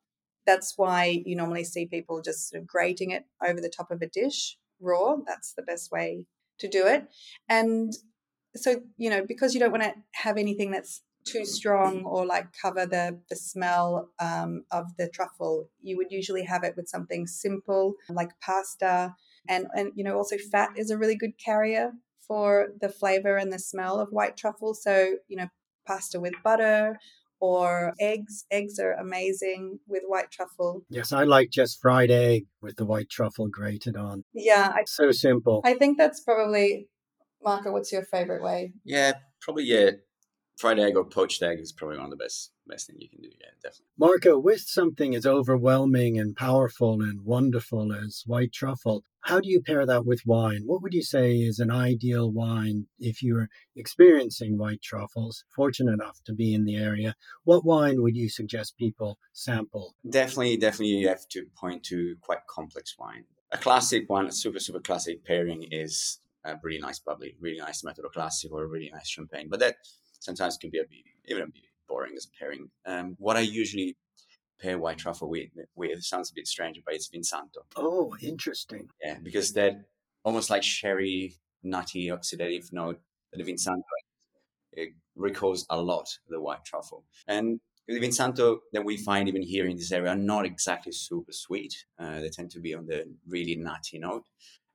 That's 0.46 0.74
why 0.78 1.22
you 1.26 1.36
normally 1.36 1.64
see 1.64 1.86
people 1.86 2.22
just 2.22 2.50
sort 2.50 2.62
of 2.62 2.68
grating 2.68 3.12
it 3.12 3.24
over 3.46 3.62
the 3.62 3.70
top 3.76 3.92
of 3.92 4.02
a 4.02 4.08
dish 4.08 4.58
raw. 4.82 5.16
That's 5.26 5.54
the 5.54 5.64
best 5.64 5.92
way 5.92 6.26
to 6.60 6.68
do 6.68 6.86
it. 6.86 7.08
And 7.48 7.94
so, 8.56 8.82
you 8.98 9.10
know, 9.10 9.24
because 9.26 9.54
you 9.54 9.60
don't 9.60 9.72
want 9.72 9.84
to 9.84 9.94
have 10.14 10.38
anything 10.38 10.72
that's 10.72 11.02
too 11.26 11.46
strong 11.46 12.04
or 12.06 12.26
like 12.26 12.48
cover 12.60 12.86
the 12.86 13.20
the 13.30 13.36
smell 13.36 14.10
um, 14.20 14.64
of 14.72 14.86
the 14.98 15.08
truffle, 15.10 15.70
you 15.82 15.98
would 15.98 16.12
usually 16.12 16.44
have 16.44 16.64
it 16.64 16.76
with 16.76 16.88
something 16.88 17.28
simple 17.28 17.96
like 18.10 18.32
pasta. 18.42 19.16
And, 19.48 19.68
and 19.76 19.92
you 19.96 20.04
know 20.04 20.16
also 20.16 20.38
fat 20.52 20.72
is 20.76 20.92
a 20.92 20.98
really 20.98 21.16
good 21.16 21.38
carrier 21.44 21.92
for 22.30 22.68
the 22.80 22.88
flavor 22.88 23.36
and 23.36 23.52
the 23.52 23.60
smell 23.60 24.00
of 24.00 24.10
white 24.12 24.38
truffle. 24.38 24.74
So, 24.74 25.16
you 25.28 25.36
know, 25.36 25.48
pasta 25.86 26.20
with 26.20 26.36
butter 26.44 26.98
or 27.42 27.94
eggs. 28.00 28.46
Eggs 28.52 28.80
are 28.80 28.94
amazing 28.94 29.80
with 29.88 30.04
white 30.06 30.32
truffle. 30.32 30.86
Yes, 30.90 31.12
I 31.12 31.24
like 31.24 31.50
just 31.50 31.82
fried 31.82 32.12
egg 32.12 32.46
with 32.62 32.78
the 32.78 32.86
white 32.86 33.10
truffle 33.10 33.48
grated 33.48 33.98
on. 33.98 34.24
Yeah. 34.34 34.72
I, 34.74 34.84
so 34.86 35.12
simple. 35.12 35.62
I 35.66 35.74
think 35.74 35.98
that's 35.98 36.22
probably, 36.22 36.88
Marco, 37.44 37.72
what's 37.72 37.92
your 37.92 38.04
favorite 38.04 38.44
way? 38.44 38.74
Yeah, 38.86 39.14
probably, 39.42 39.64
yeah. 39.64 39.92
Fried 40.60 40.78
egg 40.78 40.98
or 40.98 41.06
poached 41.06 41.42
egg 41.42 41.62
is 41.62 41.72
probably 41.72 41.96
one 41.96 42.08
of 42.08 42.12
the 42.12 42.18
best 42.18 42.52
best 42.68 42.88
thing 42.88 42.98
you 43.00 43.08
can 43.08 43.22
do. 43.22 43.30
Yeah, 43.40 43.52
definitely. 43.64 43.86
Marco, 43.98 44.38
with 44.38 44.60
something 44.60 45.16
as 45.16 45.26
overwhelming 45.26 46.20
and 46.20 46.36
powerful 46.36 47.02
and 47.02 47.22
wonderful 47.22 47.94
as 47.94 48.24
white 48.28 48.52
truffle, 48.52 49.06
how 49.22 49.40
do 49.40 49.50
you 49.50 49.62
pair 49.62 49.86
that 49.86 50.06
with 50.06 50.20
wine? 50.26 50.64
What 50.66 50.82
would 50.82 50.94
you 50.94 51.02
say 51.02 51.38
is 51.38 51.60
an 51.60 51.72
ideal 51.72 52.30
wine 52.30 52.88
if 53.00 53.24
you 53.24 53.36
were 53.36 53.48
experiencing 53.78 54.58
white 54.58 54.82
truffles, 54.82 55.46
fortunate 55.56 55.94
enough 55.94 56.20
to 56.26 56.34
be 56.34 56.54
in 56.54 56.66
the 56.66 56.76
area? 56.76 57.16
What 57.46 57.64
wine 57.64 58.02
would 58.02 58.18
you 58.18 58.28
suggest 58.28 58.76
people 58.76 59.18
sample? 59.32 59.96
Definitely, 60.10 60.58
definitely, 60.58 60.88
you 60.88 61.08
have 61.08 61.26
to 61.30 61.46
point 61.56 61.86
to 61.86 62.18
quite 62.20 62.46
complex 62.50 62.98
wine. 63.00 63.24
A 63.54 63.58
classic 63.58 64.10
one, 64.10 64.28
a 64.28 64.32
super, 64.34 64.60
super 64.60 64.82
classic 64.82 65.24
pairing 65.24 65.64
is 65.72 66.20
a 66.44 66.56
really 66.62 66.80
nice 66.80 67.00
bubbly, 67.00 67.38
really 67.40 67.60
nice 67.60 67.82
Méthode 67.82 68.12
classique 68.12 68.52
or 68.52 68.64
a 68.64 68.68
really 68.68 68.90
nice 68.94 69.08
champagne. 69.08 69.48
But 69.50 69.62
that 69.62 69.76
sometimes 70.20 70.56
it 70.56 70.62
can 70.62 70.70
be 70.70 70.80
a 70.80 70.84
bit, 70.84 71.04
even 71.26 71.44
a 71.44 71.48
bit 71.48 71.64
boring 71.88 72.14
as 72.16 72.26
a 72.26 72.38
pairing. 72.38 72.70
Um, 72.86 73.16
what 73.20 73.38
I 73.38 73.42
usually 73.42 73.98
pair 74.62 74.78
white 74.78 74.98
truffle 74.98 75.30
with, 75.30 75.50
with 75.76 76.04
sounds 76.04 76.32
a 76.32 76.34
bit 76.34 76.48
strange, 76.48 76.82
but 76.86 76.94
it's 76.94 77.10
Vinsanto. 77.10 77.64
Oh, 77.76 78.16
interesting. 78.22 78.90
Yeah, 79.04 79.18
because 79.24 79.54
that 79.54 79.86
almost 80.24 80.50
like 80.50 80.64
sherry, 80.64 81.36
nutty, 81.64 82.08
oxidative 82.08 82.72
note 82.72 83.00
that 83.32 83.44
the 83.44 83.52
Vinsanto 83.52 83.84
it 84.74 84.90
recalls 85.16 85.66
a 85.70 85.82
lot 85.82 86.08
the 86.28 86.40
white 86.40 86.64
truffle. 86.64 87.04
And 87.28 87.60
the 87.88 88.00
Vinsanto 88.00 88.60
that 88.72 88.86
we 88.86 88.98
find 88.98 89.28
even 89.28 89.42
here 89.42 89.66
in 89.66 89.78
this 89.78 89.92
area 89.92 90.12
are 90.12 90.16
not 90.16 90.46
exactly 90.46 90.92
super 90.92 91.32
sweet. 91.32 91.86
Uh, 91.98 92.20
they 92.20 92.30
tend 92.30 92.52
to 92.52 92.60
be 92.60 92.76
on 92.76 92.86
the 92.86 93.06
really 93.28 93.56
nutty 93.56 93.98
note, 93.98 94.26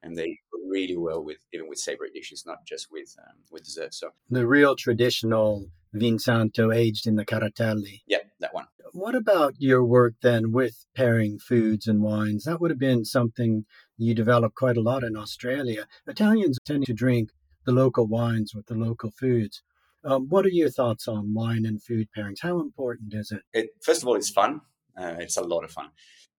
and 0.02 0.16
they 0.16 0.38
really 0.74 0.96
well 0.96 1.22
with 1.22 1.38
even 1.52 1.68
with 1.68 1.78
savory 1.78 2.10
dishes, 2.10 2.44
not 2.44 2.60
just 2.66 2.88
with 2.90 3.10
um, 3.24 3.36
with 3.52 3.62
dessert. 3.64 3.94
So 3.94 4.10
the 4.28 4.46
real 4.46 4.74
traditional 4.76 5.68
Vinsanto 5.94 6.74
aged 6.74 7.06
in 7.06 7.16
the 7.16 7.24
Caratelli. 7.24 8.02
Yeah, 8.06 8.24
that 8.40 8.52
one. 8.52 8.66
What 8.92 9.14
about 9.14 9.54
your 9.58 9.84
work 9.84 10.14
then 10.22 10.52
with 10.52 10.86
pairing 10.94 11.38
foods 11.38 11.86
and 11.86 12.02
wines? 12.02 12.44
That 12.44 12.60
would 12.60 12.70
have 12.70 12.78
been 12.78 13.04
something 13.04 13.64
you 13.96 14.14
developed 14.14 14.56
quite 14.56 14.76
a 14.76 14.82
lot 14.90 15.04
in 15.04 15.16
Australia. 15.16 15.86
Italians 16.06 16.58
tend 16.64 16.86
to 16.86 16.92
drink 16.92 17.30
the 17.66 17.72
local 17.72 18.06
wines 18.06 18.54
with 18.54 18.66
the 18.66 18.74
local 18.74 19.10
foods. 19.10 19.62
Um, 20.04 20.28
what 20.28 20.44
are 20.44 20.56
your 20.60 20.70
thoughts 20.70 21.08
on 21.08 21.34
wine 21.34 21.64
and 21.64 21.82
food 21.82 22.08
pairings? 22.16 22.42
How 22.42 22.60
important 22.60 23.14
is 23.14 23.32
it? 23.32 23.42
it 23.52 23.70
first 23.80 24.02
of 24.02 24.08
all, 24.08 24.16
it's 24.16 24.30
fun. 24.30 24.60
Uh, 24.96 25.16
it's 25.18 25.36
a 25.36 25.42
lot 25.42 25.64
of 25.64 25.70
fun. 25.70 25.88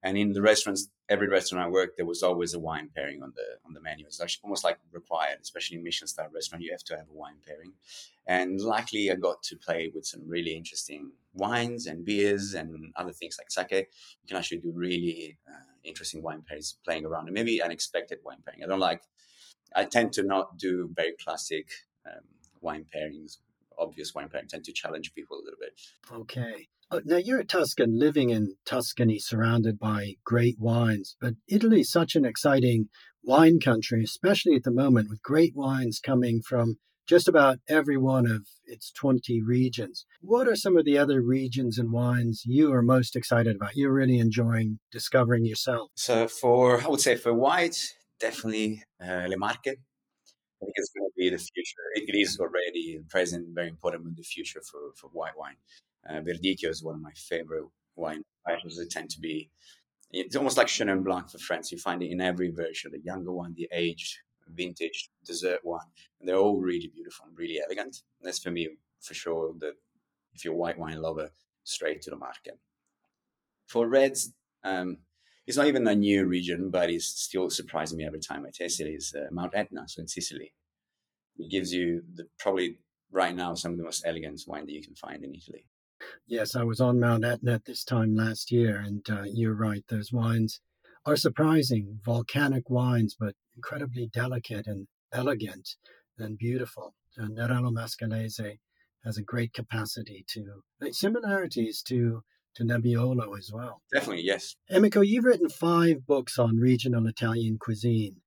And 0.05 0.19
in 0.19 0.33
the 0.33 0.41
restaurants, 0.43 0.87
every 1.09 1.27
restaurant 1.27 1.65
I 1.65 1.67
worked, 1.67 1.97
there 1.97 2.05
was 2.05 2.21
always 2.21 2.53
a 2.53 2.59
wine 2.59 2.91
pairing 2.95 3.23
on 3.23 3.33
the 3.35 3.57
on 3.65 3.73
the 3.73 3.81
menu. 3.81 4.05
It's 4.05 4.21
almost 4.43 4.63
like 4.63 4.77
required, 4.91 5.39
especially 5.41 5.77
in 5.77 5.83
Michelin 5.83 6.07
star 6.07 6.29
restaurant. 6.31 6.63
You 6.63 6.71
have 6.73 6.83
to 6.83 6.95
have 6.95 7.09
a 7.09 7.17
wine 7.17 7.37
pairing. 7.43 7.73
And 8.27 8.61
luckily, 8.61 9.11
I 9.11 9.15
got 9.15 9.41
to 9.49 9.55
play 9.55 9.91
with 9.95 10.05
some 10.05 10.21
really 10.27 10.55
interesting 10.55 11.11
wines 11.33 11.87
and 11.87 12.05
beers 12.05 12.53
and 12.53 12.93
other 12.95 13.13
things 13.13 13.35
like 13.39 13.49
sake. 13.49 13.87
You 14.21 14.27
can 14.27 14.37
actually 14.37 14.59
do 14.59 14.71
really 14.75 15.39
uh, 15.49 15.73
interesting 15.83 16.21
wine 16.21 16.43
pairings 16.47 16.75
playing 16.85 17.05
around, 17.07 17.25
and 17.25 17.33
maybe 17.33 17.59
unexpected 17.59 18.19
wine 18.23 18.43
pairing. 18.45 18.63
I 18.63 18.67
don't 18.67 18.79
like. 18.79 19.01
I 19.75 19.85
tend 19.85 20.13
to 20.13 20.23
not 20.23 20.59
do 20.59 20.91
very 20.95 21.15
classic 21.19 21.67
um, 22.05 22.25
wine 22.61 22.85
pairings 22.95 23.37
obvious 23.77 24.13
wine 24.15 24.29
pairing 24.29 24.47
tend 24.47 24.63
to 24.65 24.71
challenge 24.71 25.13
people 25.13 25.37
a 25.37 25.43
little 25.43 25.59
bit. 25.59 25.73
Okay. 26.11 26.67
Uh, 26.91 27.01
now 27.03 27.17
you're 27.17 27.39
a 27.39 27.45
Tuscan 27.45 27.97
living 27.97 28.29
in 28.29 28.55
Tuscany, 28.65 29.17
surrounded 29.17 29.79
by 29.79 30.15
great 30.23 30.59
wines, 30.59 31.15
but 31.19 31.33
Italy 31.47 31.81
is 31.81 31.91
such 31.91 32.15
an 32.15 32.25
exciting 32.25 32.89
wine 33.23 33.59
country, 33.59 34.03
especially 34.03 34.55
at 34.55 34.63
the 34.63 34.71
moment 34.71 35.09
with 35.09 35.23
great 35.23 35.55
wines 35.55 35.99
coming 35.99 36.41
from 36.41 36.77
just 37.07 37.27
about 37.27 37.57
every 37.67 37.97
one 37.97 38.27
of 38.27 38.47
its 38.65 38.91
20 38.91 39.41
regions. 39.41 40.05
What 40.21 40.47
are 40.47 40.55
some 40.55 40.77
of 40.77 40.85
the 40.85 40.97
other 40.97 41.21
regions 41.21 41.77
and 41.77 41.91
wines 41.91 42.43
you 42.45 42.71
are 42.73 42.81
most 42.81 43.15
excited 43.15 43.55
about? 43.55 43.75
You're 43.75 43.93
really 43.93 44.19
enjoying 44.19 44.79
discovering 44.91 45.45
yourself. 45.45 45.89
So, 45.95 46.27
for, 46.27 46.81
I 46.83 46.87
would 46.87 47.01
say 47.01 47.15
for 47.15 47.33
white, 47.33 47.77
definitely 48.19 48.83
uh, 49.03 49.25
Le 49.27 49.37
Marche. 49.37 49.57
I 49.67 50.65
think 50.65 51.04
be 51.25 51.35
the 51.35 51.43
future. 51.53 51.85
It 51.95 52.15
is 52.15 52.39
already 52.39 53.01
present, 53.09 53.43
very 53.53 53.69
important 53.75 54.05
in 54.05 54.15
the 54.15 54.23
future 54.23 54.61
for, 54.69 54.81
for 54.95 55.07
white 55.19 55.37
wine. 55.37 55.59
Uh, 56.07 56.21
Verdicchio 56.21 56.69
is 56.69 56.83
one 56.83 56.95
of 56.95 57.01
my 57.01 57.15
favorite 57.15 57.65
wine 57.95 58.23
titles. 58.47 58.77
They 58.77 58.85
tend 58.85 59.09
to 59.11 59.19
be, 59.19 59.49
it's 60.11 60.35
almost 60.35 60.57
like 60.57 60.67
Chenin 60.67 61.03
Blanc 61.03 61.29
for 61.29 61.39
France. 61.39 61.71
You 61.71 61.77
find 61.77 62.01
it 62.03 62.11
in 62.11 62.21
every 62.21 62.51
version, 62.51 62.91
the 62.91 62.99
younger 62.99 63.31
one, 63.31 63.53
the 63.55 63.67
aged, 63.71 64.17
vintage, 64.47 65.09
dessert 65.25 65.59
one. 65.63 65.87
And 66.19 66.29
they're 66.29 66.43
all 66.45 66.61
really 66.61 66.91
beautiful 66.93 67.25
and 67.27 67.37
really 67.37 67.59
elegant. 67.65 68.03
And 68.19 68.27
that's 68.27 68.39
for 68.39 68.51
me, 68.51 68.69
for 69.01 69.13
sure, 69.13 69.53
that 69.59 69.73
if 70.33 70.45
you're 70.45 70.53
a 70.53 70.57
white 70.57 70.77
wine 70.77 71.01
lover, 71.01 71.31
straight 71.63 72.01
to 72.03 72.11
the 72.11 72.17
Marche. 72.17 72.53
For 73.67 73.87
reds, 73.87 74.33
um, 74.63 74.97
it's 75.47 75.57
not 75.57 75.67
even 75.67 75.87
a 75.87 75.95
new 75.95 76.25
region, 76.25 76.69
but 76.69 76.89
it's 76.89 77.05
still 77.05 77.49
surprising 77.49 77.97
me 77.97 78.05
every 78.05 78.19
time 78.19 78.45
I 78.47 78.51
taste 78.51 78.79
it. 78.81 78.87
Is 78.87 79.15
uh, 79.15 79.27
Mount 79.31 79.53
Etna, 79.55 79.87
so 79.87 80.01
in 80.01 80.07
Sicily. 80.07 80.53
It 81.37 81.51
gives 81.51 81.73
you 81.73 82.03
the, 82.13 82.27
probably 82.39 82.77
right 83.11 83.35
now 83.35 83.53
some 83.53 83.71
of 83.71 83.77
the 83.77 83.83
most 83.83 84.03
elegant 84.05 84.41
wine 84.47 84.65
that 84.65 84.71
you 84.71 84.81
can 84.81 84.95
find 84.95 85.23
in 85.23 85.35
Italy. 85.35 85.65
Yes, 86.27 86.55
I 86.55 86.63
was 86.63 86.81
on 86.81 86.99
Mount 86.99 87.23
Etna 87.23 87.61
this 87.65 87.83
time 87.83 88.15
last 88.15 88.51
year, 88.51 88.77
and 88.77 89.07
uh, 89.09 89.23
you're 89.23 89.55
right. 89.55 89.83
Those 89.89 90.11
wines 90.11 90.59
are 91.05 91.15
surprising, 91.15 91.99
volcanic 92.03 92.69
wines, 92.69 93.15
but 93.17 93.35
incredibly 93.55 94.07
delicate 94.07 94.67
and 94.67 94.87
elegant 95.13 95.75
and 96.17 96.37
beautiful. 96.37 96.95
And 97.17 97.37
Nerello 97.37 97.71
Mascalese 97.71 98.59
has 99.05 99.17
a 99.17 99.23
great 99.23 99.53
capacity 99.53 100.25
to 100.29 100.63
similarities 100.91 101.81
to 101.83 102.23
to 102.55 102.63
Nebbiolo 102.63 103.37
as 103.37 103.51
well. 103.53 103.81
Definitely, 103.93 104.23
yes. 104.23 104.55
Emiko, 104.71 105.05
you've 105.05 105.25
written 105.25 105.49
five 105.49 106.07
books 106.07 106.39
on 106.39 106.57
regional 106.57 107.05
Italian 107.05 107.57
cuisine. 107.59 108.21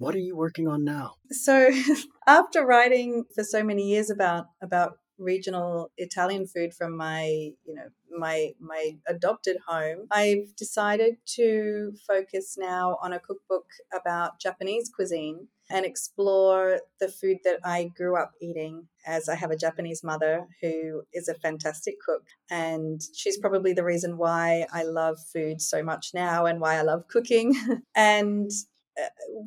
What 0.00 0.14
are 0.14 0.18
you 0.18 0.34
working 0.34 0.66
on 0.66 0.82
now? 0.82 1.16
So, 1.30 1.70
after 2.26 2.64
writing 2.64 3.24
for 3.34 3.44
so 3.44 3.62
many 3.62 3.86
years 3.86 4.08
about 4.08 4.46
about 4.62 4.94
regional 5.18 5.92
Italian 5.98 6.46
food 6.46 6.72
from 6.72 6.96
my, 6.96 7.26
you 7.66 7.74
know, 7.74 7.88
my 8.18 8.52
my 8.58 8.92
adopted 9.06 9.58
home, 9.68 10.06
I've 10.10 10.56
decided 10.56 11.16
to 11.36 11.92
focus 12.08 12.56
now 12.58 12.96
on 13.02 13.12
a 13.12 13.20
cookbook 13.20 13.66
about 13.92 14.40
Japanese 14.40 14.88
cuisine 14.88 15.48
and 15.68 15.84
explore 15.84 16.80
the 16.98 17.08
food 17.08 17.36
that 17.44 17.60
I 17.62 17.90
grew 17.94 18.16
up 18.16 18.32
eating 18.40 18.88
as 19.06 19.28
I 19.28 19.34
have 19.34 19.50
a 19.50 19.56
Japanese 19.56 20.02
mother 20.02 20.46
who 20.62 21.02
is 21.12 21.28
a 21.28 21.34
fantastic 21.34 21.96
cook 22.04 22.22
and 22.50 23.02
she's 23.14 23.38
probably 23.38 23.74
the 23.74 23.84
reason 23.84 24.16
why 24.16 24.66
I 24.72 24.82
love 24.82 25.18
food 25.32 25.60
so 25.60 25.82
much 25.82 26.12
now 26.14 26.46
and 26.46 26.58
why 26.58 26.76
I 26.76 26.82
love 26.82 27.06
cooking 27.06 27.54
and 27.94 28.50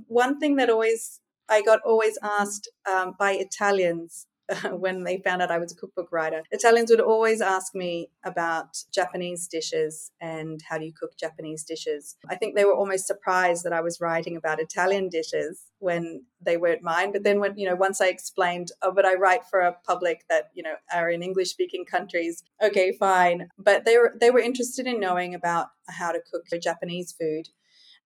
one 0.08 0.40
thing 0.40 0.56
that 0.58 0.70
always 0.70 1.20
I 1.50 1.62
got 1.62 1.82
always 1.86 2.18
asked 2.24 2.70
um, 2.90 3.16
by 3.20 3.34
Italians 3.34 4.28
when 4.72 5.04
they 5.04 5.18
found 5.18 5.42
out 5.42 5.52
I 5.52 5.58
was 5.58 5.72
a 5.72 5.76
cookbook 5.76 6.12
writer. 6.12 6.44
Italians 6.52 6.90
would 6.90 7.00
always 7.00 7.42
ask 7.42 7.74
me 7.74 8.10
about 8.24 8.78
Japanese 8.94 9.48
dishes 9.48 10.12
and 10.20 10.62
how 10.68 10.78
do 10.78 10.86
you 10.86 10.94
cook 10.94 11.18
Japanese 11.18 11.64
dishes. 11.64 12.18
I 12.30 12.36
think 12.36 12.56
they 12.56 12.66
were 12.66 12.76
almost 12.76 13.08
surprised 13.08 13.64
that 13.64 13.74
I 13.74 13.82
was 13.82 14.02
writing 14.02 14.36
about 14.36 14.60
Italian 14.60 15.10
dishes 15.10 15.64
when 15.80 16.26
they 16.42 16.58
weren't 16.58 16.84
mine. 16.84 17.12
But 17.12 17.24
then 17.24 17.40
when, 17.40 17.58
you 17.58 17.68
know, 17.68 17.76
once 17.76 18.02
I 18.02 18.08
explained, 18.08 18.72
oh, 18.82 18.92
but 18.92 19.06
I 19.06 19.16
write 19.16 19.46
for 19.46 19.62
a 19.62 19.76
public 19.86 20.26
that, 20.30 20.50
you 20.54 20.64
know, 20.64 20.76
are 20.94 21.10
in 21.10 21.24
English 21.24 21.50
speaking 21.50 21.86
countries, 21.86 22.44
okay, 22.62 22.92
fine. 22.92 23.50
But 23.58 23.86
they 23.86 23.98
were 23.98 24.14
they 24.20 24.32
were 24.32 24.40
interested 24.40 24.88
in 24.88 25.00
knowing 25.00 25.34
about 25.34 25.68
how 25.88 26.12
to 26.12 26.20
cook 26.32 26.44
Japanese 26.62 27.14
food. 27.14 27.50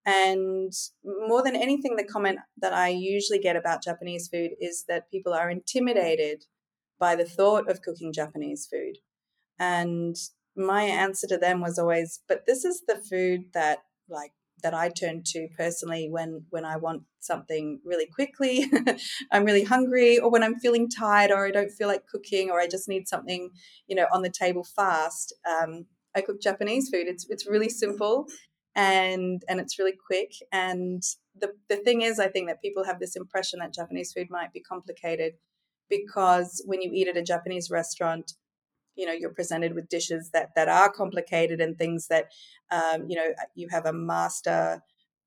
And 0.08 0.72
more 1.04 1.44
than 1.44 1.58
anything, 1.58 1.98
the 1.98 2.04
comment 2.06 2.40
that 2.62 2.72
I 2.72 2.88
usually 2.88 3.40
get 3.40 3.58
about 3.58 3.84
Japanese 3.84 4.30
food 4.30 4.52
is 4.62 4.86
that 4.88 5.12
people 5.12 5.34
are 5.34 5.50
intimidated 5.50 6.46
by 6.98 7.18
the 7.18 7.26
thought 7.26 7.70
of 7.70 7.82
cooking 7.82 8.14
Japanese 8.14 8.70
food. 8.72 9.00
And 9.60 10.16
my 10.56 10.84
answer 10.84 11.28
to 11.28 11.38
them 11.38 11.60
was 11.60 11.78
always, 11.78 12.22
but 12.30 12.46
this 12.48 12.64
is 12.64 12.84
the 12.88 12.96
food 12.96 13.52
that 13.54 13.80
like 14.10 14.32
that 14.64 14.74
I 14.74 14.90
turn 14.90 15.24
to 15.24 15.50
personally 15.56 16.08
when 16.10 16.46
when 16.52 16.64
I 16.64 16.78
want 16.78 17.04
something 17.20 17.82
really 17.84 18.08
quickly, 18.08 18.66
I'm 19.32 19.44
really 19.44 19.66
hungry, 19.66 20.20
or 20.20 20.32
when 20.32 20.42
I'm 20.42 20.58
feeling 20.58 20.90
tired, 20.90 21.32
or 21.32 21.46
I 21.46 21.52
don't 21.52 21.70
feel 21.70 21.90
like 21.90 22.08
cooking, 22.08 22.50
or 22.50 22.62
I 22.62 22.68
just 22.68 22.88
need 22.88 23.10
something, 23.10 23.50
you 23.88 23.96
know, 23.96 24.08
on 24.14 24.22
the 24.22 24.32
table 24.32 24.64
fast. 24.64 25.36
Um, 25.46 25.86
I 26.16 26.22
cook 26.22 26.42
Japanese 26.42 26.90
food. 26.90 27.08
It's 27.08 27.28
it's 27.30 27.46
really 27.46 27.70
simple 27.70 28.28
and 28.78 29.44
and 29.50 29.60
it's 29.60 29.80
really 29.80 29.98
quick. 30.08 30.34
And 30.54 31.04
the 31.36 31.54
the 31.70 31.78
thing 31.78 32.02
is 32.04 32.20
I 32.20 32.30
think 32.30 32.48
that 32.48 32.62
people 32.62 32.86
have 32.86 33.00
this 33.00 33.18
impression 33.18 33.60
that 33.60 33.74
Japanese 33.74 34.14
food 34.14 34.30
might 34.30 34.54
be 34.54 34.62
complicated 34.62 35.34
because 35.90 36.64
when 36.66 36.82
you 36.82 36.92
eat 36.94 37.08
at 37.10 37.18
a 37.18 37.24
Japanese 37.24 37.70
restaurant 37.72 38.34
you 38.96 39.06
know 39.06 39.14
you're 39.14 39.34
presented 39.34 39.76
with 39.76 39.90
dishes 39.90 40.32
that 40.34 40.50
that 40.56 40.68
are 40.68 40.92
complicated 40.92 41.62
and 41.62 41.78
things 41.78 42.08
that 42.08 42.26
um, 42.72 43.06
you 43.08 43.16
know 43.16 43.30
you 43.56 43.68
have 43.70 43.86
a 43.86 43.94
master 43.94 44.82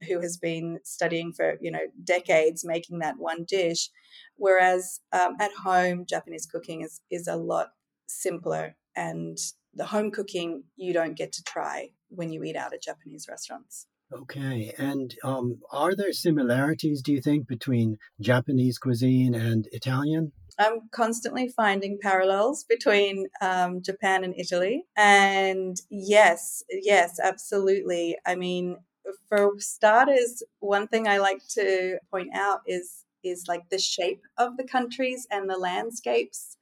who 0.08 0.20
has 0.20 0.36
been 0.38 0.78
studying 0.84 1.32
for 1.32 1.56
you 1.60 1.70
know 1.70 1.86
decades 2.04 2.64
making 2.64 3.00
that 3.00 3.16
one 3.18 3.44
dish. 3.48 3.90
Whereas 4.36 5.00
um, 5.12 5.36
at 5.40 5.52
home 5.52 6.04
japanese 6.06 6.46
cooking 6.46 6.82
is 6.82 7.00
is 7.10 7.26
a 7.28 7.36
lot 7.36 7.68
simpler 8.08 8.76
and 8.96 9.38
the 9.74 9.86
home 9.86 10.10
cooking 10.10 10.64
you 10.76 10.92
don't 10.92 11.16
get 11.16 11.32
to 11.32 11.44
try 11.44 11.90
when 12.10 12.32
you 12.32 12.44
eat 12.44 12.56
out 12.56 12.74
at 12.74 12.82
Japanese 12.82 13.26
restaurants. 13.28 13.86
Okay. 14.12 14.74
And 14.76 15.14
um, 15.22 15.60
are 15.70 15.94
there 15.94 16.12
similarities, 16.12 17.00
do 17.00 17.12
you 17.12 17.20
think, 17.20 17.46
between 17.46 17.96
Japanese 18.20 18.76
cuisine 18.78 19.34
and 19.34 19.68
Italian? 19.72 20.32
I'm 20.58 20.88
constantly 20.90 21.48
finding 21.48 21.98
parallels 22.00 22.64
between 22.68 23.28
um, 23.40 23.82
Japan 23.82 24.24
and 24.24 24.34
Italy. 24.36 24.84
And 24.96 25.76
yes, 25.90 26.62
yes, 26.70 27.18
absolutely. 27.22 28.18
I 28.26 28.34
mean, 28.34 28.78
for 29.28 29.52
starters, 29.58 30.42
one 30.58 30.86
thing 30.88 31.08
I 31.08 31.18
like 31.18 31.40
to 31.54 31.98
point 32.10 32.30
out 32.34 32.60
is 32.66 33.04
is 33.22 33.44
like 33.48 33.68
the 33.70 33.78
shape 33.78 34.22
of 34.38 34.56
the 34.56 34.64
countries 34.64 35.26
and 35.30 35.48
the 35.48 35.58
landscapes. 35.58 36.56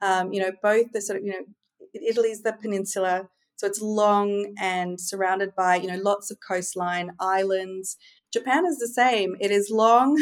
Um, 0.00 0.32
you 0.32 0.40
know, 0.40 0.52
both 0.62 0.92
the 0.92 1.00
sort 1.00 1.18
of 1.18 1.24
you 1.24 1.32
know 1.32 1.46
Italy's 1.94 2.42
the 2.42 2.52
peninsula, 2.52 3.28
so 3.58 3.66
it's 3.66 3.82
long 3.82 4.54
and 4.56 5.00
surrounded 5.00 5.54
by 5.56 5.76
you 5.76 5.88
know 5.88 6.00
lots 6.00 6.30
of 6.30 6.38
coastline, 6.46 7.10
islands. 7.18 7.96
Japan 8.32 8.64
is 8.64 8.78
the 8.78 8.88
same. 8.88 9.34
It 9.40 9.50
is 9.50 9.68
long, 9.70 10.16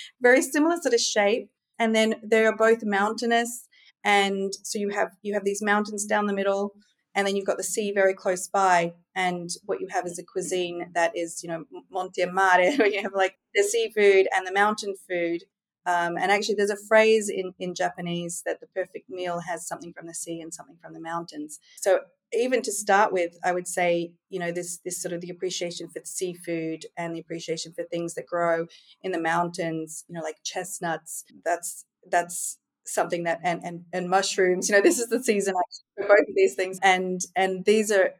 very 0.20 0.42
similar 0.42 0.76
sort 0.80 0.94
of 0.94 1.00
shape, 1.00 1.50
and 1.78 1.94
then 1.94 2.16
they 2.22 2.44
are 2.44 2.54
both 2.54 2.84
mountainous, 2.84 3.66
and 4.04 4.52
so 4.62 4.78
you 4.78 4.90
have 4.90 5.08
you 5.22 5.32
have 5.32 5.44
these 5.44 5.62
mountains 5.62 6.04
down 6.04 6.26
the 6.26 6.34
middle, 6.34 6.74
and 7.14 7.26
then 7.26 7.34
you've 7.34 7.46
got 7.46 7.56
the 7.56 7.64
sea 7.64 7.92
very 7.92 8.12
close 8.12 8.46
by, 8.46 8.92
and 9.14 9.48
what 9.64 9.80
you 9.80 9.88
have 9.90 10.04
is 10.04 10.18
a 10.18 10.22
cuisine 10.22 10.90
that 10.94 11.16
is 11.16 11.42
you 11.42 11.48
know 11.48 11.64
monte 11.90 12.26
mare, 12.26 12.72
where 12.76 12.88
you 12.88 13.00
have 13.00 13.14
like 13.14 13.36
the 13.54 13.62
seafood 13.62 14.28
and 14.36 14.46
the 14.46 14.52
mountain 14.52 14.94
food, 15.08 15.44
um, 15.84 16.16
and 16.16 16.30
actually, 16.30 16.54
there's 16.54 16.70
a 16.70 16.76
phrase 16.76 17.28
in, 17.28 17.54
in 17.58 17.74
Japanese 17.74 18.42
that 18.46 18.60
the 18.60 18.66
perfect 18.68 19.10
meal 19.10 19.40
has 19.40 19.66
something 19.66 19.92
from 19.92 20.06
the 20.06 20.14
sea 20.14 20.40
and 20.40 20.54
something 20.54 20.76
from 20.80 20.92
the 20.92 21.00
mountains. 21.00 21.58
So 21.80 22.00
even 22.32 22.62
to 22.62 22.72
start 22.72 23.12
with, 23.12 23.36
I 23.44 23.52
would 23.52 23.68
say, 23.68 24.12
you 24.30 24.38
know, 24.38 24.52
this 24.52 24.78
this 24.84 25.00
sort 25.00 25.12
of 25.12 25.20
the 25.20 25.30
appreciation 25.30 25.88
for 25.88 26.00
the 26.00 26.06
seafood 26.06 26.86
and 26.96 27.14
the 27.14 27.20
appreciation 27.20 27.72
for 27.72 27.84
things 27.84 28.14
that 28.14 28.26
grow 28.26 28.66
in 29.02 29.12
the 29.12 29.20
mountains, 29.20 30.04
you 30.08 30.14
know, 30.14 30.22
like 30.22 30.36
chestnuts. 30.44 31.24
That's 31.44 31.84
that's 32.10 32.58
something 32.86 33.24
that 33.24 33.40
and 33.42 33.62
and, 33.64 33.84
and 33.92 34.08
mushrooms. 34.08 34.68
You 34.68 34.76
know, 34.76 34.82
this 34.82 34.98
is 34.98 35.08
the 35.08 35.22
season 35.22 35.54
for 35.96 36.06
both 36.08 36.28
of 36.28 36.34
these 36.34 36.54
things, 36.54 36.78
and 36.82 37.20
and 37.36 37.64
these 37.64 37.90
are 37.90 38.14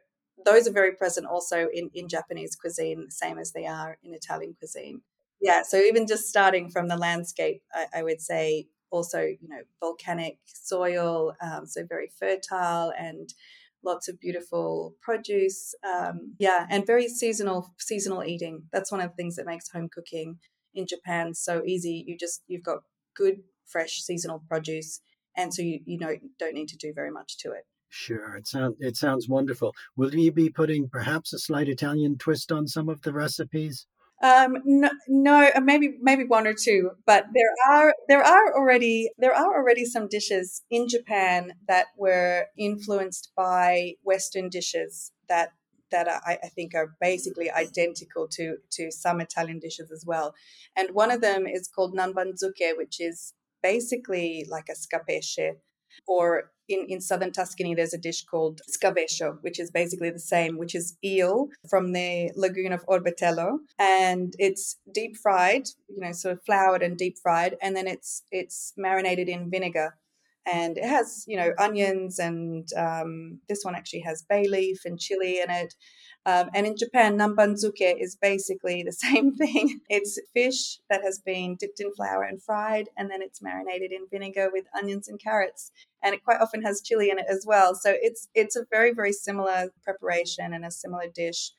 those 0.45 0.67
are 0.67 0.71
very 0.73 0.93
present 0.93 1.27
also 1.27 1.67
in 1.73 1.89
in 1.93 2.07
Japanese 2.07 2.55
cuisine, 2.55 3.09
same 3.09 3.37
as 3.39 3.51
they 3.51 3.65
are 3.65 3.97
in 4.03 4.13
Italian 4.13 4.55
cuisine 4.59 5.01
yeah 5.41 5.61
so 5.61 5.77
even 5.77 6.07
just 6.07 6.27
starting 6.27 6.69
from 6.69 6.87
the 6.87 6.95
landscape 6.97 7.61
I, 7.73 7.85
I 7.95 8.03
would 8.03 8.21
say 8.21 8.67
also 8.89 9.21
you 9.21 9.47
know 9.47 9.61
volcanic 9.79 10.37
soil 10.45 11.33
um, 11.41 11.65
so 11.67 11.83
very 11.87 12.09
fertile 12.19 12.93
and 12.97 13.29
lots 13.83 14.07
of 14.07 14.19
beautiful 14.19 14.93
produce 15.01 15.75
um, 15.83 16.35
yeah 16.39 16.65
and 16.69 16.85
very 16.85 17.07
seasonal 17.07 17.73
seasonal 17.79 18.23
eating 18.23 18.63
that's 18.71 18.91
one 18.91 19.01
of 19.01 19.09
the 19.09 19.15
things 19.15 19.35
that 19.35 19.45
makes 19.45 19.69
home 19.69 19.89
cooking 19.91 20.37
in 20.73 20.85
japan 20.87 21.33
so 21.33 21.61
easy 21.65 22.03
you 22.07 22.17
just 22.17 22.43
you've 22.47 22.63
got 22.63 22.79
good 23.15 23.37
fresh 23.65 24.01
seasonal 24.01 24.43
produce 24.47 25.01
and 25.35 25.53
so 25.53 25.61
you 25.61 25.79
you 25.85 25.97
know 25.97 26.15
don't 26.39 26.55
need 26.55 26.67
to 26.67 26.77
do 26.77 26.91
very 26.93 27.11
much 27.11 27.37
to 27.37 27.49
it 27.51 27.65
Sure, 27.95 28.35
it 28.35 28.47
sounds 28.47 28.75
it 28.79 28.97
sounds 28.97 29.29
wonderful. 29.29 29.75
Will 29.95 30.15
you 30.15 30.31
be 30.31 30.49
putting 30.49 30.89
perhaps 30.89 31.31
a 31.31 31.37
slight 31.37 31.69
Italian 31.69 32.17
twist 32.17 32.51
on 32.51 32.67
some 32.67 32.89
of 32.89 33.03
the 33.03 33.13
recipes? 33.13 33.85
Um, 34.23 34.59
no, 34.63 34.89
no, 35.09 35.49
uh, 35.53 35.59
maybe 35.59 35.97
maybe 35.99 36.23
one 36.23 36.47
or 36.47 36.53
two, 36.53 36.91
but 37.05 37.25
there 37.33 37.53
are 37.69 37.93
there 38.07 38.23
are 38.23 38.55
already 38.55 39.09
there 39.17 39.35
are 39.35 39.57
already 39.57 39.83
some 39.83 40.07
dishes 40.07 40.61
in 40.71 40.87
Japan 40.87 41.55
that 41.67 41.87
were 41.97 42.45
influenced 42.57 43.33
by 43.35 43.95
Western 44.01 44.47
dishes 44.47 45.11
that 45.27 45.49
that 45.91 46.07
are, 46.07 46.21
I, 46.25 46.37
think 46.55 46.73
are 46.73 46.95
basically 47.01 47.51
identical 47.51 48.29
to 48.29 48.55
to 48.71 48.91
some 48.91 49.19
Italian 49.19 49.59
dishes 49.59 49.91
as 49.91 50.05
well. 50.07 50.33
And 50.75 50.91
one 50.91 51.11
of 51.11 51.19
them 51.19 51.45
is 51.45 51.67
called 51.67 51.93
nanbanzuke, 51.93 52.77
which 52.77 53.01
is 53.01 53.33
basically 53.61 54.45
like 54.49 54.69
a 54.69 54.73
scapece, 54.73 55.57
or 56.07 56.51
in, 56.69 56.85
in 56.87 57.01
southern 57.01 57.31
Tuscany, 57.31 57.75
there's 57.75 57.93
a 57.93 57.97
dish 57.97 58.23
called 58.23 58.61
scaveccio, 58.69 59.37
which 59.41 59.59
is 59.59 59.69
basically 59.71 60.09
the 60.09 60.19
same, 60.19 60.57
which 60.57 60.75
is 60.75 60.97
eel 61.03 61.49
from 61.69 61.91
the 61.91 62.31
lagoon 62.35 62.71
of 62.71 62.85
Orbetello, 62.85 63.59
and 63.79 64.33
it's 64.39 64.77
deep 64.93 65.17
fried, 65.17 65.67
you 65.89 65.99
know, 65.99 66.11
sort 66.13 66.33
of 66.33 66.45
floured 66.45 66.81
and 66.81 66.97
deep 66.97 67.17
fried, 67.21 67.57
and 67.61 67.75
then 67.75 67.87
it's 67.87 68.23
it's 68.31 68.73
marinated 68.77 69.27
in 69.27 69.49
vinegar, 69.49 69.97
and 70.45 70.77
it 70.77 70.85
has 70.85 71.23
you 71.27 71.37
know 71.37 71.53
onions, 71.57 72.19
and 72.19 72.67
um, 72.77 73.39
this 73.47 73.63
one 73.63 73.75
actually 73.75 74.01
has 74.01 74.23
bay 74.27 74.47
leaf 74.47 74.81
and 74.85 74.99
chili 74.99 75.39
in 75.39 75.49
it, 75.49 75.73
um, 76.25 76.49
and 76.53 76.65
in 76.65 76.77
Japan, 76.77 77.17
nanbanzuke 77.17 77.95
is 77.99 78.15
basically 78.15 78.83
the 78.83 78.91
same 79.05 79.35
thing. 79.35 79.81
It's 79.89 80.19
fish 80.33 80.79
that 80.89 81.01
has 81.03 81.19
been 81.19 81.55
dipped 81.59 81.79
in 81.79 81.93
flour 81.93 82.23
and 82.23 82.41
fried, 82.41 82.89
and 82.97 83.09
then 83.09 83.21
it's 83.21 83.41
marinated 83.41 83.91
in 83.91 84.07
vinegar 84.09 84.49
with 84.51 84.65
onions 84.77 85.07
and 85.07 85.19
carrots. 85.19 85.71
And 86.01 86.13
it 86.13 86.23
quite 86.23 86.41
often 86.41 86.61
has 86.63 86.81
chili 86.81 87.09
in 87.09 87.19
it 87.19 87.25
as 87.29 87.45
well. 87.45 87.75
So 87.75 87.93
it's 88.01 88.29
it's 88.33 88.55
a 88.55 88.65
very 88.71 88.93
very 88.93 89.13
similar 89.13 89.71
preparation 89.83 90.53
and 90.53 90.65
a 90.65 90.71
similar 90.71 91.07
dish. 91.13 91.51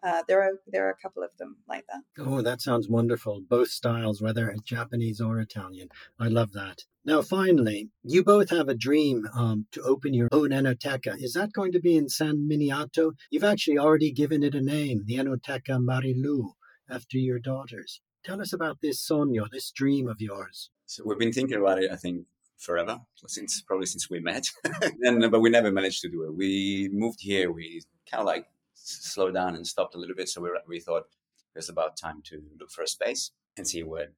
Uh, 0.00 0.22
there 0.28 0.40
are 0.42 0.52
there 0.66 0.86
are 0.86 0.90
a 0.90 1.02
couple 1.02 1.22
of 1.22 1.30
them 1.38 1.56
like 1.68 1.84
that. 1.88 2.02
Oh, 2.24 2.40
that 2.42 2.60
sounds 2.60 2.88
wonderful. 2.88 3.40
Both 3.40 3.70
styles, 3.70 4.20
whether 4.22 4.54
Japanese 4.64 5.20
or 5.20 5.40
Italian. 5.40 5.88
I 6.20 6.28
love 6.28 6.52
that. 6.52 6.84
Now, 7.08 7.22
finally, 7.22 7.88
you 8.02 8.22
both 8.22 8.50
have 8.50 8.68
a 8.68 8.74
dream 8.74 9.26
um, 9.32 9.64
to 9.72 9.80
open 9.80 10.12
your 10.12 10.28
own 10.30 10.50
Enoteca. 10.50 11.16
Is 11.18 11.32
that 11.32 11.54
going 11.54 11.72
to 11.72 11.80
be 11.80 11.96
in 11.96 12.10
San 12.10 12.46
Miniato? 12.46 13.12
You've 13.30 13.44
actually 13.44 13.78
already 13.78 14.12
given 14.12 14.42
it 14.42 14.54
a 14.54 14.60
name, 14.60 15.04
the 15.06 15.16
Enoteca 15.16 15.80
Marilu, 15.82 16.52
after 16.86 17.16
your 17.16 17.38
daughters. 17.38 18.02
Tell 18.26 18.42
us 18.42 18.52
about 18.52 18.82
this 18.82 19.00
sogno, 19.02 19.48
this 19.50 19.70
dream 19.70 20.06
of 20.06 20.20
yours. 20.20 20.68
So 20.84 21.02
we've 21.06 21.18
been 21.18 21.32
thinking 21.32 21.56
about 21.56 21.82
it, 21.82 21.90
I 21.90 21.96
think, 21.96 22.26
forever, 22.58 23.00
since 23.26 23.62
probably 23.62 23.86
since 23.86 24.10
we 24.10 24.20
met, 24.20 24.46
and, 25.00 25.30
but 25.30 25.40
we 25.40 25.48
never 25.48 25.72
managed 25.72 26.02
to 26.02 26.10
do 26.10 26.24
it. 26.24 26.36
We 26.36 26.90
moved 26.92 27.22
here, 27.22 27.50
we 27.50 27.80
kind 28.10 28.20
of 28.20 28.26
like 28.26 28.44
slowed 28.74 29.32
down 29.32 29.56
and 29.56 29.66
stopped 29.66 29.94
a 29.94 29.98
little 29.98 30.14
bit. 30.14 30.28
So 30.28 30.42
we, 30.42 30.50
we 30.68 30.78
thought 30.78 31.06
it 31.54 31.56
was 31.56 31.70
about 31.70 31.96
time 31.96 32.20
to 32.24 32.42
look 32.60 32.70
for 32.70 32.82
a 32.82 32.86
space 32.86 33.30
and 33.56 33.66
see 33.66 33.82
what, 33.82 34.12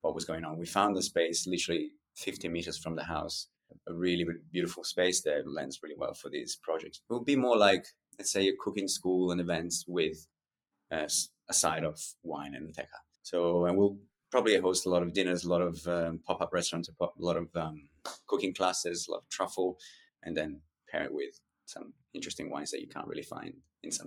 what 0.00 0.16
was 0.16 0.24
going 0.24 0.44
on. 0.44 0.58
We 0.58 0.66
found 0.66 0.96
the 0.96 1.02
space 1.02 1.46
literally 1.46 1.92
50 2.16 2.48
meters 2.48 2.78
from 2.78 2.96
the 2.96 3.04
house, 3.04 3.48
a 3.88 3.94
really, 3.94 4.26
beautiful 4.52 4.84
space 4.84 5.22
there 5.22 5.42
lends 5.46 5.80
really 5.82 5.96
well 5.96 6.14
for 6.14 6.28
these 6.28 6.56
projects. 6.56 7.00
It 7.08 7.12
would 7.12 7.24
be 7.24 7.36
more 7.36 7.56
like, 7.56 7.86
let's 8.18 8.32
say, 8.32 8.48
a 8.48 8.52
cooking 8.58 8.88
school 8.88 9.30
and 9.30 9.40
events 9.40 9.84
with 9.88 10.26
uh, 10.90 11.08
a 11.48 11.54
side 11.54 11.84
of 11.84 12.00
wine 12.22 12.54
and 12.54 12.74
teca. 12.74 13.00
So, 13.22 13.66
and 13.66 13.76
we'll 13.76 13.96
probably 14.30 14.56
host 14.58 14.86
a 14.86 14.90
lot 14.90 15.02
of 15.02 15.12
dinners, 15.12 15.44
a 15.44 15.48
lot 15.48 15.62
of 15.62 15.86
um, 15.86 16.20
pop 16.26 16.40
up 16.40 16.52
restaurants, 16.52 16.88
a 16.88 17.06
lot 17.18 17.36
of 17.36 17.48
um, 17.54 17.88
cooking 18.26 18.54
classes, 18.54 19.06
a 19.08 19.12
lot 19.12 19.18
of 19.18 19.28
truffle, 19.28 19.78
and 20.22 20.36
then 20.36 20.60
pair 20.90 21.04
it 21.04 21.12
with 21.12 21.40
some 21.66 21.92
interesting 22.14 22.50
wines 22.50 22.70
that 22.70 22.80
you 22.80 22.88
can't 22.88 23.06
really 23.06 23.22
find 23.22 23.54
in 23.82 23.90
San 23.90 24.06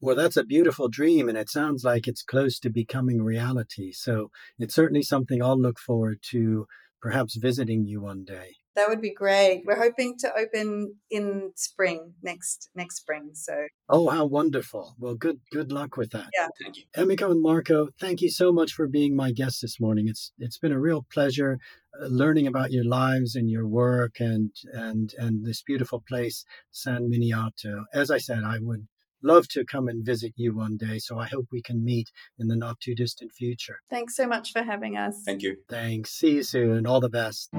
Well, 0.00 0.16
that's 0.16 0.36
a 0.36 0.44
beautiful 0.44 0.88
dream, 0.88 1.28
and 1.28 1.38
it 1.38 1.48
sounds 1.48 1.84
like 1.84 2.08
it's 2.08 2.22
close 2.22 2.58
to 2.60 2.70
becoming 2.70 3.22
reality. 3.22 3.92
So 3.92 4.30
it's 4.58 4.74
certainly 4.74 5.02
something 5.02 5.42
I'll 5.42 5.60
look 5.60 5.78
forward 5.78 6.20
to 6.30 6.66
perhaps 7.02 7.36
visiting 7.36 7.84
you 7.84 8.00
one 8.00 8.24
day. 8.24 8.54
That 8.74 8.88
would 8.88 9.02
be 9.02 9.12
great. 9.12 9.64
We're 9.66 9.78
hoping 9.78 10.16
to 10.20 10.32
open 10.34 10.94
in 11.10 11.52
spring 11.56 12.14
next 12.22 12.70
next 12.74 12.96
spring. 12.96 13.32
So 13.34 13.66
Oh, 13.88 14.08
how 14.08 14.24
wonderful. 14.24 14.94
Well, 14.98 15.14
good 15.14 15.40
good 15.50 15.70
luck 15.70 15.98
with 15.98 16.10
that. 16.12 16.28
Yeah. 16.38 16.48
Thank 16.62 16.78
you. 16.78 16.84
Emiko 16.96 17.30
and 17.30 17.42
Marco, 17.42 17.88
thank 18.00 18.22
you 18.22 18.30
so 18.30 18.50
much 18.50 18.72
for 18.72 18.86
being 18.86 19.14
my 19.14 19.32
guest 19.32 19.60
this 19.60 19.78
morning. 19.78 20.08
It's 20.08 20.32
it's 20.38 20.56
been 20.58 20.72
a 20.72 20.80
real 20.80 21.04
pleasure 21.12 21.58
uh, 22.00 22.06
learning 22.06 22.46
about 22.46 22.72
your 22.72 22.84
lives 22.86 23.36
and 23.36 23.50
your 23.50 23.68
work 23.68 24.20
and 24.20 24.50
and 24.72 25.12
and 25.18 25.44
this 25.44 25.62
beautiful 25.62 26.02
place 26.08 26.46
San 26.70 27.10
Miniato. 27.10 27.84
As 27.92 28.10
I 28.10 28.16
said, 28.18 28.42
I 28.42 28.56
would 28.58 28.86
love 29.22 29.48
to 29.48 29.64
come 29.64 29.88
and 29.88 30.04
visit 30.04 30.32
you 30.36 30.54
one 30.54 30.76
day. 30.76 30.98
So 30.98 31.18
I 31.18 31.26
hope 31.26 31.46
we 31.50 31.62
can 31.62 31.84
meet 31.84 32.10
in 32.38 32.48
the 32.48 32.56
not 32.56 32.80
too 32.80 32.94
distant 32.94 33.32
future. 33.32 33.78
Thanks 33.90 34.16
so 34.16 34.26
much 34.26 34.52
for 34.52 34.62
having 34.62 34.96
us. 34.96 35.22
Thank 35.24 35.42
you. 35.42 35.56
Thanks. 35.68 36.10
See 36.10 36.34
you 36.36 36.42
soon. 36.42 36.86
All 36.86 37.00
the 37.00 37.08
best. 37.08 37.50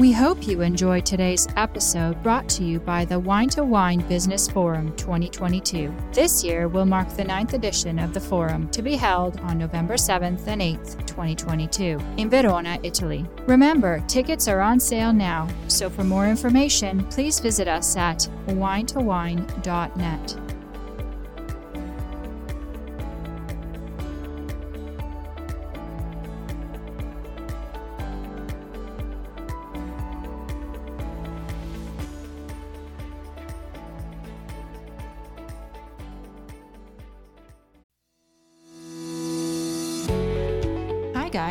We 0.00 0.12
hope 0.12 0.46
you 0.46 0.62
enjoyed 0.62 1.04
today's 1.04 1.46
episode 1.56 2.22
brought 2.22 2.48
to 2.48 2.64
you 2.64 2.80
by 2.80 3.04
the 3.04 3.18
Wine 3.18 3.50
to 3.50 3.64
Wine 3.64 4.00
Business 4.08 4.48
Forum 4.48 4.96
2022. 4.96 5.94
This 6.14 6.42
year 6.42 6.68
will 6.68 6.86
mark 6.86 7.10
the 7.10 7.24
ninth 7.24 7.52
edition 7.52 7.98
of 7.98 8.14
the 8.14 8.20
forum 8.20 8.70
to 8.70 8.80
be 8.80 8.96
held 8.96 9.38
on 9.40 9.58
November 9.58 9.96
7th 9.96 10.46
and 10.46 10.62
8th, 10.62 11.06
2022, 11.06 12.00
in 12.16 12.30
Verona, 12.30 12.78
Italy. 12.82 13.26
Remember, 13.46 14.02
tickets 14.08 14.48
are 14.48 14.62
on 14.62 14.80
sale 14.80 15.12
now, 15.12 15.46
so 15.68 15.90
for 15.90 16.02
more 16.02 16.26
information, 16.26 17.04
please 17.08 17.38
visit 17.38 17.68
us 17.68 17.94
at 17.94 18.26
winetowine.net. 18.46 20.49